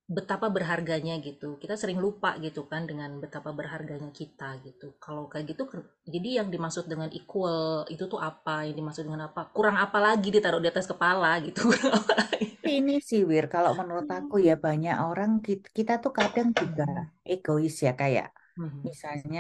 betapa 0.10 0.48
berharganya 0.50 1.18
gitu. 1.22 1.58
Kita 1.62 1.76
sering 1.78 2.00
lupa 2.02 2.38
gitu 2.42 2.66
kan 2.72 2.86
dengan 2.90 3.18
betapa 3.24 3.52
berharganya 3.54 4.10
kita 4.14 4.58
gitu. 4.66 4.98
Kalau 5.02 5.30
kayak 5.32 5.54
gitu, 5.54 5.64
jadi 6.08 6.44
yang 6.44 6.50
dimaksud 6.54 6.86
dengan 6.90 7.10
equal 7.14 7.86
itu 7.94 8.06
tuh 8.10 8.22
apa? 8.22 8.66
Yang 8.70 8.78
dimaksud 8.82 9.04
dengan 9.10 9.30
apa? 9.30 9.50
Kurang 9.54 9.78
apa 9.78 10.00
lagi 10.02 10.30
ditaruh 10.34 10.62
di 10.64 10.70
atas 10.72 10.88
kepala 10.90 11.38
gitu? 11.46 11.66
Kurang 11.70 11.94
apa 12.02 12.14
lagi? 12.18 12.49
Tapi 12.62 12.70
ini 12.80 12.94
sih 13.10 13.20
Wir, 13.32 13.46
kalau 13.54 13.72
menurut 13.80 14.08
aku 14.18 14.36
ya 14.48 14.54
banyak 14.66 14.96
orang 15.06 15.32
kita, 15.46 15.68
kita 15.78 15.94
tuh 16.04 16.12
kadang 16.20 16.48
juga 16.62 16.84
egois 17.32 17.76
ya 17.86 17.92
kayak 18.02 18.28
Mhm. 18.58 18.90
misalnya 18.90 19.40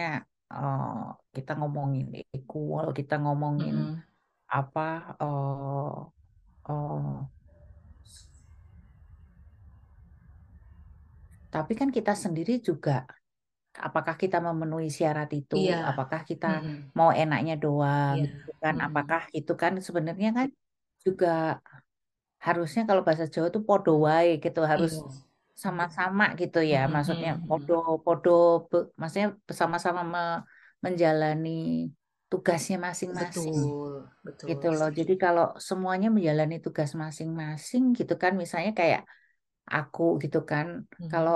eh, 0.53 0.86
kita 1.36 1.51
ngomongin 1.60 2.05
equal, 2.36 2.86
kita 2.97 3.13
ngomongin 3.23 3.75
Mhm. 3.75 4.03
apa 4.58 4.82
eh 5.23 5.95
eh, 6.69 6.99
tapi 11.53 11.71
kan 11.79 11.89
kita 11.97 12.12
sendiri 12.23 12.51
juga 12.67 12.91
apakah 13.88 14.15
kita 14.23 14.38
memenuhi 14.47 14.89
syarat 14.99 15.29
itu, 15.39 15.55
Iya. 15.58 15.75
apakah 15.89 16.21
kita 16.29 16.45
Mhm. 16.47 16.91
mau 16.97 17.10
enaknya 17.21 17.53
doang 17.63 18.15
Iya. 18.15 18.25
gitu 18.34 18.51
kan, 18.63 18.75
Mhm. 18.75 18.86
apakah 18.88 19.21
itu 19.38 19.51
kan 19.62 19.73
sebenarnya 19.88 20.29
kan 20.38 20.47
juga 21.05 21.27
harusnya 22.45 22.82
kalau 22.89 23.02
bahasa 23.08 23.25
Jawa 23.34 23.47
tuh 23.56 23.63
podo 23.67 23.91
wae 24.08 24.30
gitu, 24.43 24.60
harus 24.71 24.91
Iya. 24.91 25.30
sama-sama 25.63 26.23
gitu 26.39 26.58
ya, 26.73 26.78
maksudnya 26.95 27.30
mhm, 27.36 27.47
podo 27.47 27.73
podo 28.06 28.30
be- 28.69 28.88
maksudnya 28.99 29.30
bersama-sama 29.47 30.02
me- 30.13 30.41
menjalani 30.86 31.49
tugasnya 32.32 32.75
masing-masing 32.88 33.56
Betul, 33.58 34.10
betul. 34.25 34.49
gitu 34.49 34.65
loh. 34.78 34.89
Jadi 34.99 35.13
kalau 35.23 35.43
semuanya 35.69 36.08
menjalani 36.15 36.56
tugas 36.65 36.91
masing-masing 37.04 37.84
gitu 37.99 38.13
kan, 38.23 38.34
misalnya 38.41 38.71
kayak 38.80 39.02
aku 39.75 40.02
gitu 40.23 40.38
kan, 40.52 40.67
Mhm. 40.99 41.10
kalau 41.12 41.34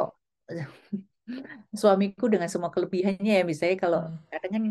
suamiku 1.81 2.25
dengan 2.33 2.49
semua 2.53 2.69
kelebihannya 2.75 3.31
ya, 3.39 3.43
misalnya 3.51 3.77
kalau 3.83 3.99
Mhm. 3.99 4.19
kadang 4.31 4.51
kan 4.55 4.63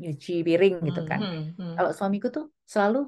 nyuci 0.00 0.32
piring 0.46 0.74
gitu 0.88 1.00
kan, 1.10 1.20
Mhm, 1.20 1.54
mhm. 1.58 1.74
kalau 1.76 1.90
suamiku 1.98 2.26
tuh 2.36 2.44
selalu 2.72 2.98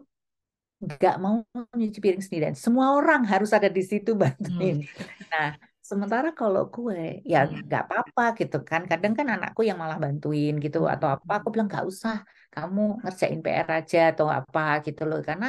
nggak 0.84 1.14
mau 1.24 1.34
nyuci 1.78 1.98
piring 2.04 2.22
sendirian, 2.24 2.56
semua 2.64 2.86
orang 2.98 3.20
harus 3.32 3.50
ada 3.56 3.68
di 3.76 3.82
situ 3.90 4.10
bantuin. 4.22 4.76
Mhm. 4.76 4.88
Nah, 5.32 5.46
sementara 5.90 6.28
kalau 6.38 6.62
gue 6.74 6.96
ya 7.32 7.36
Mhm. 7.44 7.64
nggak 7.66 7.82
apa-apa 7.86 8.22
gitu 8.40 8.56
kan. 8.68 8.82
Kadang 8.90 9.12
kan 9.18 9.26
anakku 9.34 9.60
yang 9.68 9.78
malah 9.82 9.98
bantuin 10.04 10.52
gitu 10.64 10.78
atau 10.94 11.08
apa. 11.14 11.30
Aku 11.38 11.48
bilang 11.52 11.66
nggak 11.70 11.86
usah, 11.92 12.14
kamu 12.54 12.80
ngerjain 13.02 13.40
PR 13.44 13.68
aja 13.78 13.98
atau 14.12 14.26
apa 14.38 14.60
gitu 14.86 15.00
loh. 15.08 15.18
Karena 15.28 15.46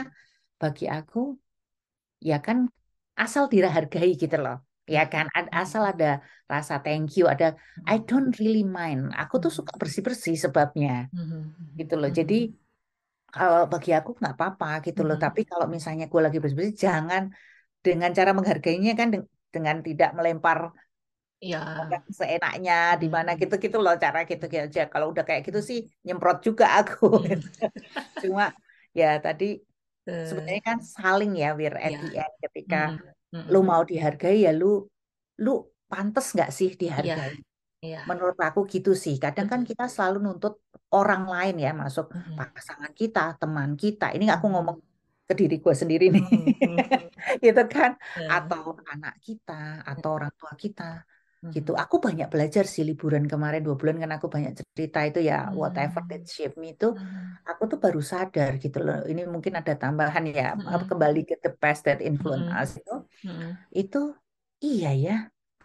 bagi 0.61 0.85
aku 0.97 1.17
ya 2.29 2.35
kan 2.45 2.57
asal 3.23 3.43
dihargai 3.53 4.09
gitu 4.21 4.35
loh. 4.43 4.55
Ya 4.95 5.01
kan 5.13 5.25
Ad- 5.37 5.53
asal 5.61 5.83
ada 5.91 6.05
rasa 6.53 6.73
thank 6.85 7.07
you, 7.17 7.23
ada 7.33 7.45
I 7.91 7.95
don't 8.09 8.31
really 8.41 8.63
mind. 8.77 9.01
Aku 9.21 9.35
tuh 9.43 9.51
suka 9.57 9.73
bersih-bersih 9.81 10.35
sebabnya 10.45 10.89
gitu 11.79 11.93
loh. 12.01 12.09
Jadi 12.19 12.33
kalau 13.35 13.59
bagi 13.73 13.89
aku 13.99 14.09
nggak 14.19 14.33
apa-apa 14.35 14.65
gitu 14.85 14.99
loh. 15.07 15.15
Mhm. 15.15 15.23
Tapi 15.25 15.41
kalau 15.51 15.65
misalnya 15.75 16.03
gue 16.11 16.21
lagi 16.25 16.37
bersih-bersih, 16.41 16.77
jangan 16.85 17.23
dengan 17.85 18.09
cara 18.17 18.31
menghargainya 18.37 18.91
kan 18.99 19.07
deng- 19.13 19.29
dengan 19.55 19.77
tidak 19.87 20.09
melempar 20.17 20.57
orang 21.89 22.03
seenaknya 22.19 22.73
di 23.01 23.07
mana 23.15 23.29
Mhm. 23.33 23.39
gitu-gitu 23.41 23.77
loh 23.83 23.93
cara 24.03 24.19
gitu 24.29 24.45
aja. 24.65 24.81
Kalau 24.93 25.05
udah 25.11 25.23
kayak 25.27 25.41
gitu 25.47 25.59
sih 25.69 25.79
nyemprot 26.05 26.37
juga 26.47 26.65
aku. 26.79 27.05
Mhm. 27.23 27.39
Cuma 28.23 28.43
ya 28.99 29.05
tadi 29.25 29.45
Eh, 30.09 30.25
sebenarnya 30.29 30.61
kan 30.69 30.77
saling 30.95 31.31
ya 31.41 31.47
Wir 31.59 31.73
at 31.85 31.91
Iya. 31.93 31.99
the 32.01 32.09
end 32.23 32.33
ketika 32.43 32.77
Mhm. 33.33 33.41
lu 33.53 33.59
Mhm. 33.61 33.67
mau 33.71 33.81
dihargai 33.89 34.37
ya 34.45 34.51
lu 34.59 34.65
lu 35.43 35.51
pantas 35.91 36.25
nggak 36.35 36.49
sih 36.57 36.69
Iya. 36.73 36.79
dihargai? 36.81 37.33
Iya. 37.85 37.97
Menurut 38.09 38.37
aku 38.47 38.59
gitu 38.73 38.89
sih. 39.03 39.15
Kadang 39.23 39.47
kan 39.51 39.61
kita 39.69 39.83
selalu 39.93 40.17
nuntut 40.25 40.53
orang 40.95 41.23
lain 41.33 41.55
ya 41.65 41.69
masuk 41.81 42.05
pasangan 42.37 42.91
kita, 43.01 43.19
teman 43.41 43.71
kita. 43.81 44.05
Ini 44.15 44.25
aku 44.35 44.45
ngomong 44.53 44.77
ke 45.27 45.33
diri 45.39 45.55
gue 45.63 45.73
sendiri 45.81 46.05
nih, 46.15 46.25
gitu 47.45 47.61
kan? 47.75 47.91
Eh, 48.17 48.27
Atau 48.35 48.61
anak 48.93 49.13
kita, 49.25 49.85
atau 49.91 50.09
orang 50.17 50.33
tua 50.39 50.51
kita, 50.63 50.83
gitu. 51.53 51.71
Aku 51.83 51.95
banyak 52.05 52.27
belajar 52.33 52.63
sih 52.73 52.83
liburan 52.89 53.23
kemarin 53.31 53.61
dua 53.65 53.75
bulan 53.79 53.95
kan 54.01 54.11
aku 54.17 54.27
banyak 54.35 54.51
cerita 54.75 54.99
itu 55.09 55.19
ya 55.29 55.35
whatever 55.61 56.01
that 56.09 56.23
shape 56.35 56.55
me 56.61 56.67
itu, 56.73 56.85
aku 57.49 57.63
tuh 57.71 57.77
baru 57.83 58.01
sadar 58.11 58.51
gitu 58.63 58.77
loh. 58.85 58.95
Ini 59.11 59.21
mungkin 59.33 59.53
ada 59.59 59.73
tambahan 59.83 60.23
ya 60.39 60.57
Mhm. 60.57 60.89
kembali 60.89 61.19
ke 61.29 61.35
the 61.45 61.51
past 61.61 61.81
that 61.87 61.99
influence 62.09 62.47
us 62.61 62.71
itu, 62.81 62.93
itu 63.81 63.97
iya 64.65 64.89
ya. 65.05 65.15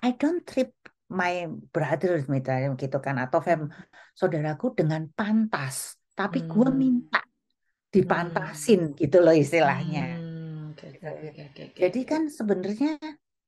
I 0.04 0.10
don't 0.20 0.42
treat 0.48 0.70
my 1.20 1.46
brothers 1.74 2.22
misalnya 2.34 2.68
gitu 2.82 2.98
kan 3.06 3.16
atau 3.24 3.38
fam 3.46 3.60
saudaraku 4.18 4.66
dengan 4.78 5.02
pantas, 5.18 5.94
tapi 6.18 6.42
gue 6.44 6.68
Hmm. 6.68 6.78
minta 6.82 7.20
Hmm. 7.22 7.30
dipantasin 7.94 8.80
gitu 8.98 9.16
loh 9.22 9.34
istilahnya. 9.34 10.18
Hmm. 10.18 10.74
Oke, 10.74 10.86
oke, 10.98 11.28
oke, 11.30 11.42
oke. 11.46 11.78
Jadi 11.78 12.00
kan 12.02 12.22
sebenarnya 12.26 12.98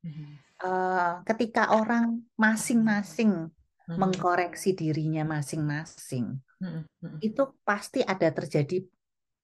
Mhm. 0.07 0.27
eh, 0.63 1.11
ketika 1.27 1.63
orang 1.75 2.23
masing-masing 2.39 3.51
Mhm. 3.91 3.99
mengkoreksi 3.99 4.71
dirinya 4.79 5.23
masing-masing, 5.27 6.39
Mhm. 6.63 6.81
Mhm. 7.03 7.19
itu 7.27 7.43
pasti 7.67 8.01
ada 8.07 8.29
terjadi 8.31 8.87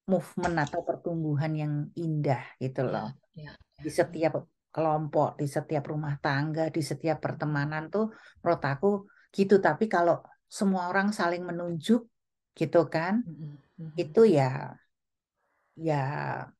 movement 0.07 0.55
atau 0.67 0.83
pertumbuhan 0.83 1.53
yang 1.55 1.73
indah 1.95 2.43
gitu 2.59 2.83
loh. 2.83 3.11
iya, 3.35 3.55
Di 3.79 3.89
iya. 3.91 3.97
setiap 3.99 4.33
kelompok, 4.75 5.27
di 5.41 5.45
setiap 5.55 5.83
rumah 5.93 6.13
tangga, 6.23 6.61
di 6.75 6.81
setiap 6.89 7.17
pertemanan 7.25 7.83
tuh 7.93 8.03
menurut 8.41 8.63
aku 8.71 8.87
gitu. 9.37 9.53
Tapi 9.65 9.83
kalau 9.93 10.13
semua 10.57 10.81
orang 10.91 11.07
saling 11.19 11.41
menunjuk 11.49 12.01
gitu 12.59 12.77
kan, 12.95 13.13
Mhm. 13.27 13.57
Mhm. 13.77 13.91
itu 14.01 14.19
ya 14.37 14.43
ya 15.75 16.53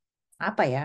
apa 0.48 0.64
ya? 0.74 0.82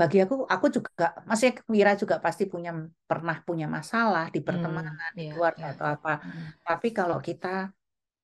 Bagi 0.00 0.16
aku, 0.24 0.34
aku 0.54 0.66
juga, 0.76 0.90
maksudnya 1.28 1.54
Wira 1.74 1.92
juga 2.02 2.16
pasti 2.24 2.42
punya 2.52 2.70
pernah 3.10 3.36
punya 3.48 3.66
masalah 3.76 4.24
di 4.34 4.40
Hmm, 4.46 4.46
pertemanan, 4.48 5.10
di 5.18 5.22
iya, 5.22 5.30
keluarga 5.30 5.64
iya. 5.64 5.72
atau 5.72 5.86
apa. 5.94 6.10
Mhm. 6.26 6.44
Tapi 6.66 6.86
kalau 6.98 7.18
kita 7.28 7.48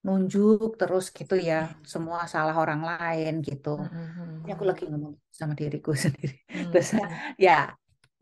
nunjuk 0.07 0.68
terus 0.81 1.05
gitu 1.18 1.35
ya, 1.51 1.55
semua 1.92 2.21
salah 2.35 2.55
orang 2.62 2.81
lain 2.90 3.33
gitu. 3.49 3.68
Mhm. 3.79 4.42
Ini 4.42 4.51
aku 4.57 4.64
lagi 4.71 4.83
ngomong 4.90 5.14
sama 5.38 5.55
diriku 5.61 5.90
sendiri. 6.05 6.35
Hmm. 6.53 6.71
Terus 6.73 6.88
ya 7.47 7.53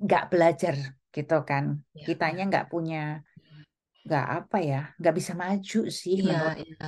nggak 0.04 0.22
belajar 0.32 0.76
gitu 1.14 1.35
kan. 1.48 1.64
Iya, 1.94 2.06
Kitanya 2.06 2.42
nggak 2.50 2.66
punya, 2.72 2.96
nggak 4.06 4.24
apa 4.37 4.56
ya, 4.70 4.76
nggak 4.98 5.14
bisa 5.18 5.32
maju 5.42 5.78
sih 6.00 6.16
Iya, 6.20 6.40
iya, 6.62 6.87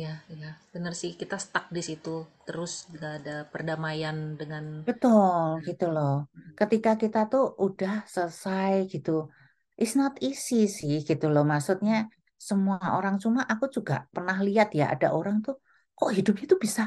iya, 0.00 0.12
iya. 0.34 0.50
Bener 0.72 0.92
sih, 1.00 1.12
kita 1.20 1.36
stuck 1.44 1.64
di 1.76 1.82
situ. 1.88 2.14
Terus 2.46 2.72
nggak 2.92 3.12
ada 3.18 3.36
perdamaian 3.52 4.16
dengan 4.40 4.64
Betul 4.86 5.46
gitu 5.68 5.84
loh. 5.94 6.12
Ketika 6.58 6.90
kita 7.02 7.18
tuh 7.32 7.42
udah 7.64 7.92
selesai 8.14 8.72
gitu, 8.92 9.10
it's 9.80 9.94
not 10.00 10.12
easy 10.26 10.54
sih 10.78 10.94
gitu 11.08 11.24
loh. 11.32 11.42
Maksudnya 11.52 11.94
semua 12.48 12.76
orang 12.96 13.14
cuma 13.22 13.40
aku 13.52 13.64
juga 13.76 13.94
pernah 14.14 14.36
lihat 14.46 14.68
ya 14.78 14.84
ada 14.94 15.06
orang 15.18 15.36
tuh 15.46 15.54
kok 15.96 16.10
hidupnya 16.16 16.44
tuh 16.52 16.60
bisa 16.66 16.82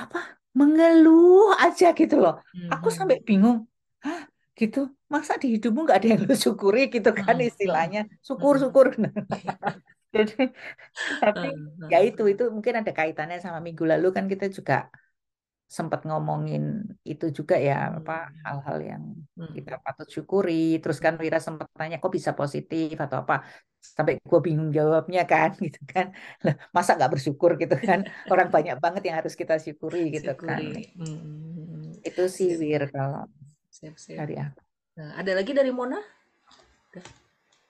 apa 0.00 0.18
mengeluh 0.58 1.52
aja 1.64 1.84
gitu 1.98 2.14
loh. 2.22 2.32
Aku 2.72 2.88
sampai 2.98 3.16
Mhm. 3.16 3.26
bingung, 3.28 3.56
hah 4.06 4.22
gitu, 4.56 4.88
masa 5.12 5.36
di 5.36 5.58
hidupmu 5.58 5.84
nggak 5.84 5.98
ada 6.00 6.08
yang 6.16 6.20
lu 6.30 6.34
syukuri 6.38 6.88
gitu 6.88 7.10
kan 7.12 7.36
mhm 7.36 7.48
istilahnya, 7.50 8.00
mhm. 8.08 8.22
syukur-syukur. 8.24 8.86
Iya. 8.96 9.12
Jadi, 10.16 10.48
tapi 11.20 11.48
ya 11.92 11.98
itu, 12.00 12.24
itu 12.24 12.48
mungkin 12.48 12.80
ada 12.80 12.88
kaitannya 12.88 13.36
sama 13.36 13.60
minggu 13.60 13.84
lalu 13.84 14.16
kan 14.16 14.24
kita 14.32 14.48
juga 14.48 14.88
sempat 15.66 16.06
ngomongin 16.06 16.86
itu 17.02 17.26
juga 17.34 17.58
ya, 17.58 17.98
apa 17.98 18.30
Mmm, 18.30 18.38
hal-hal 18.46 18.78
yang 18.86 19.02
kita 19.52 19.76
mhm. 19.76 19.82
patut 19.82 20.08
syukuri. 20.08 20.78
Terus 20.78 21.02
kan. 21.02 21.18
Wira 21.18 21.42
sempat 21.42 21.68
tanya 21.74 21.98
kok 21.98 22.14
bisa 22.14 22.32
positif 22.38 22.94
atau 22.96 23.26
apa, 23.26 23.42
sampai 23.82 24.22
gue 24.22 24.40
bingung 24.40 24.70
jawabnya 24.70 25.26
kan, 25.26 25.52
gitu 25.66 25.82
kan. 25.84 26.14
Lah, 26.46 26.54
masa 26.70 26.94
nggak 26.96 27.18
bersyukur 27.18 27.58
gitu 27.60 27.76
kan? 27.76 28.06
Orang 28.32 28.48
banyak 28.48 28.78
banget 28.78 29.02
yang 29.10 29.20
harus 29.20 29.34
kita 29.34 29.58
syukuri 29.58 30.14
gitu 30.16 30.32
kan. 30.38 30.62
Syukuri, 30.62 30.96
mhm 30.96 31.18
mhm. 31.18 31.82
Itu 32.06 32.30
sih 32.30 32.54
Sip. 32.54 32.62
Wir 32.62 32.86
kalau 32.88 33.26
Sip 33.76 33.94
sip. 34.00 34.16
dari 34.16 34.34
aku. 34.40 34.60
Nah, 34.96 35.10
ada 35.20 35.32
lagi 35.36 35.52
dari 35.52 35.68
Mona? 35.68 36.00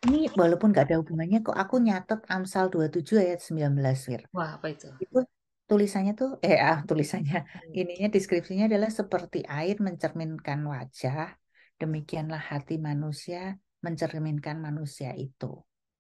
Ini 0.07 0.31
walaupun 0.39 0.71
nggak 0.71 0.87
ada 0.87 0.97
hubungannya 1.03 1.39
kok 1.43 1.57
aku 1.63 1.75
nyatet 1.83 2.21
Amsal 2.31 2.71
27 2.71 3.19
ayat 3.19 3.41
19 3.43 3.99
Wir. 4.07 4.23
Wah, 4.31 4.55
apa 4.55 4.67
itu? 4.71 4.87
Itu 5.03 5.27
tulisannya 5.67 6.15
tuh 6.15 6.39
eh 6.47 6.63
ah 6.63 6.79
tulisannya 6.87 7.43
Mmm. 7.43 7.75
ininya 7.75 8.09
deskripsinya 8.15 8.71
adalah 8.71 8.87
seperti 8.87 9.43
air 9.51 9.77
mencerminkan 9.83 10.63
wajah, 10.63 11.35
demikianlah 11.83 12.39
hati 12.39 12.79
manusia 12.79 13.59
mencerminkan 13.83 14.63
manusia 14.63 15.11
itu. 15.19 15.51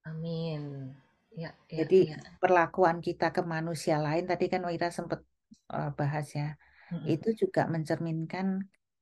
Amin. 0.07 0.95
Ya 1.35 1.51
ya 1.66 1.83
Jadi 1.83 2.14
ya. 2.14 2.16
perlakuan 2.38 3.03
kita 3.03 3.35
ke 3.35 3.42
manusia 3.42 3.99
lain 3.99 4.25
tadi 4.31 4.47
kan 4.53 4.62
Wira 4.71 4.88
sempat 4.95 5.21
eh, 5.75 5.90
bahas 5.99 6.27
ya, 6.31 6.55
Mhm 6.95 7.11
itu 7.11 7.29
juga 7.42 7.66
mencerminkan 7.75 8.47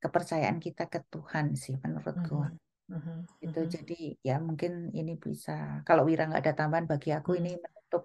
kepercayaan 0.05 0.59
kita 0.67 0.83
ke 0.93 0.99
Tuhan 1.13 1.47
sih 1.65 1.75
menurutku. 1.85 2.35
mhm 2.37 2.59
mhm 2.89 3.27
Itu 3.45 3.59
mhm 3.61 3.75
jadi 3.75 3.93
ya 4.29 4.33
mungkin 4.49 4.73
ini 4.99 5.13
bisa 5.25 5.51
kalau 5.87 6.03
Wira 6.09 6.23
nggak 6.29 6.41
ada 6.43 6.53
tambahan 6.59 6.87
bagi 6.93 7.09
aku 7.19 7.31
ini 7.39 7.49
mhm. 7.49 7.59
menutup 7.65 8.03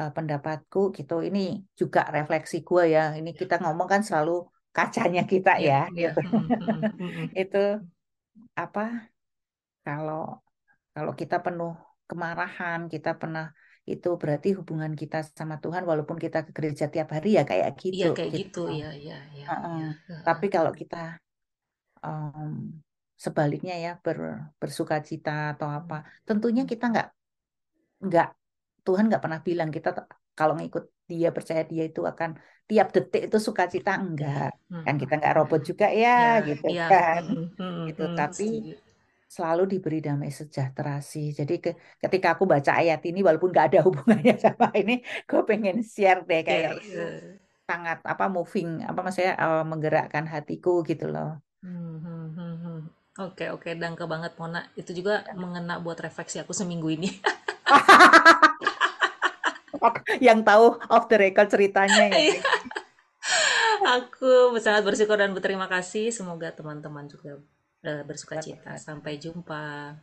eh, 0.00 0.10
pendapatku 0.16 0.78
gitu. 0.98 1.14
Ini 1.28 1.40
juga 1.80 2.00
refleksi 2.16 2.56
gue 2.68 2.82
ya. 2.96 3.00
Ini 3.18 3.30
kita 3.40 3.54
ngomong 3.62 3.88
kan 3.94 4.02
selalu 4.08 4.32
kacanya 4.76 5.22
kita 5.32 5.50
Iya 5.58 5.68
ya 5.68 5.74
iya, 5.90 6.02
gitu. 6.02 6.18
mhm 6.24 6.46
mhm 6.60 6.82
mhm. 7.00 7.24
Itu 7.40 7.58
apa 8.56 9.10
kalau 9.84 10.18
kalau 10.94 11.12
kita 11.20 11.36
penuh 11.44 11.70
kemarahan, 12.10 12.80
kita 12.94 13.10
pernah 13.20 13.44
itu 13.92 14.08
berarti 14.22 14.48
hubungan 14.58 14.92
kita 15.02 15.16
sama 15.40 15.56
Tuhan 15.64 15.84
walaupun 15.90 16.18
kita 16.24 16.38
ke 16.46 16.50
gereja 16.58 16.86
tiap 16.94 17.08
hari 17.16 17.28
ya 17.38 17.42
kayak 17.50 17.70
gitu 17.82 17.94
Iya 17.94 18.06
kayak 18.16 18.32
gitu. 18.32 18.38
gitu, 18.38 18.60
iya 18.74 18.88
iya 19.02 19.16
iya 19.36 19.48
Heeh. 19.48 19.76
iya, 19.76 19.86
heeh. 20.06 20.24
Tapi 20.26 20.46
kalau 20.54 20.72
kita 20.80 20.96
em, 22.06 22.52
sebaliknya 23.24 23.72
ya 23.84 23.90
ber, 24.04 24.18
bersuka 24.60 24.96
cita 25.08 25.30
atau 25.52 25.68
apa, 25.78 25.94
tentunya 26.28 26.62
mhm. 26.62 26.68
kita 26.70 26.84
nggak 26.92 27.06
nggak 28.06 28.26
Tuhan 28.86 29.04
nggak 29.08 29.22
pernah 29.24 29.40
bilang 29.48 29.70
kita 29.76 29.88
kalau 30.38 30.54
ngikut 30.58 30.84
dia 31.10 31.28
percaya 31.36 31.62
dia 31.70 31.82
itu 31.88 32.00
akan 32.12 32.30
tiap 32.68 32.86
detik 32.94 33.20
itu 33.28 33.38
sukacita 33.48 33.90
enggak. 34.02 34.44
Kan 34.84 34.94
Mhm 34.94 35.02
kita 35.02 35.12
nggak 35.18 35.34
robot 35.38 35.60
juga 35.70 35.86
ya 36.02 36.10
Iya 36.18 36.30
gitu 36.48 36.66
iya, 36.68 36.82
kan. 36.88 37.24
Mhm 37.28 37.42
mhm 37.58 37.86
gitu. 37.86 38.02
mhm, 38.02 38.14
tapi 38.18 38.42
selalu 39.36 39.62
diberi 39.72 39.96
damai 40.06 40.30
sejahtera 40.40 40.90
sih. 41.12 41.26
Jadi 41.38 41.52
ke, 41.64 41.68
ketika 42.02 42.28
aku 42.34 42.44
baca 42.52 42.70
ayat 42.80 43.00
ini 43.08 43.18
walaupun 43.26 43.48
nggak 43.52 43.66
ada 43.68 43.78
hubungannya 43.86 44.34
sama 44.46 44.66
ini 44.80 44.92
gue 45.28 45.40
pengen 45.50 45.76
share 45.94 46.20
deh 46.28 46.40
kayak 46.48 46.70
Share, 46.70 46.80
itu 46.80 46.96
eee, 46.96 47.38
sangat 47.68 47.98
apa 48.12 48.24
moving 48.36 48.68
apa 48.88 48.98
maksudnya 49.04 49.32
eh, 49.44 49.60
menggerakkan 49.70 50.24
hatiku 50.34 50.70
gitu 50.90 51.04
loh 51.14 51.26
mhm 51.64 51.96
mhm 52.36 52.52
mhm. 52.60 52.78
Oke 53.14 53.46
oke, 53.54 53.70
dangke 53.78 54.04
banget 54.10 54.34
Mona. 54.36 54.66
Itu 54.74 54.90
juga 54.90 55.22
mengena 55.38 55.78
buat 55.78 55.96
refleksi 56.02 56.42
aku 56.42 56.50
seminggu 56.50 56.90
ini. 56.90 57.08
yang 60.26 60.42
tahu 60.42 60.78
off 60.90 61.06
the 61.10 61.18
record 61.18 61.50
ceritanya 61.50 62.08
ya 62.08 62.18
Iya, 62.18 62.40
aku 63.98 64.56
sangat 64.58 64.82
bersyukur 64.82 65.14
dan 65.18 65.30
berterima 65.30 65.70
kasih. 65.70 66.10
Semoga 66.10 66.50
teman-teman 66.50 67.06
juga, 67.06 67.38
eee, 67.86 68.02
bersuka 68.02 68.40
cita. 68.42 68.74
Sampai 68.80 69.18
jumpa. 69.20 69.94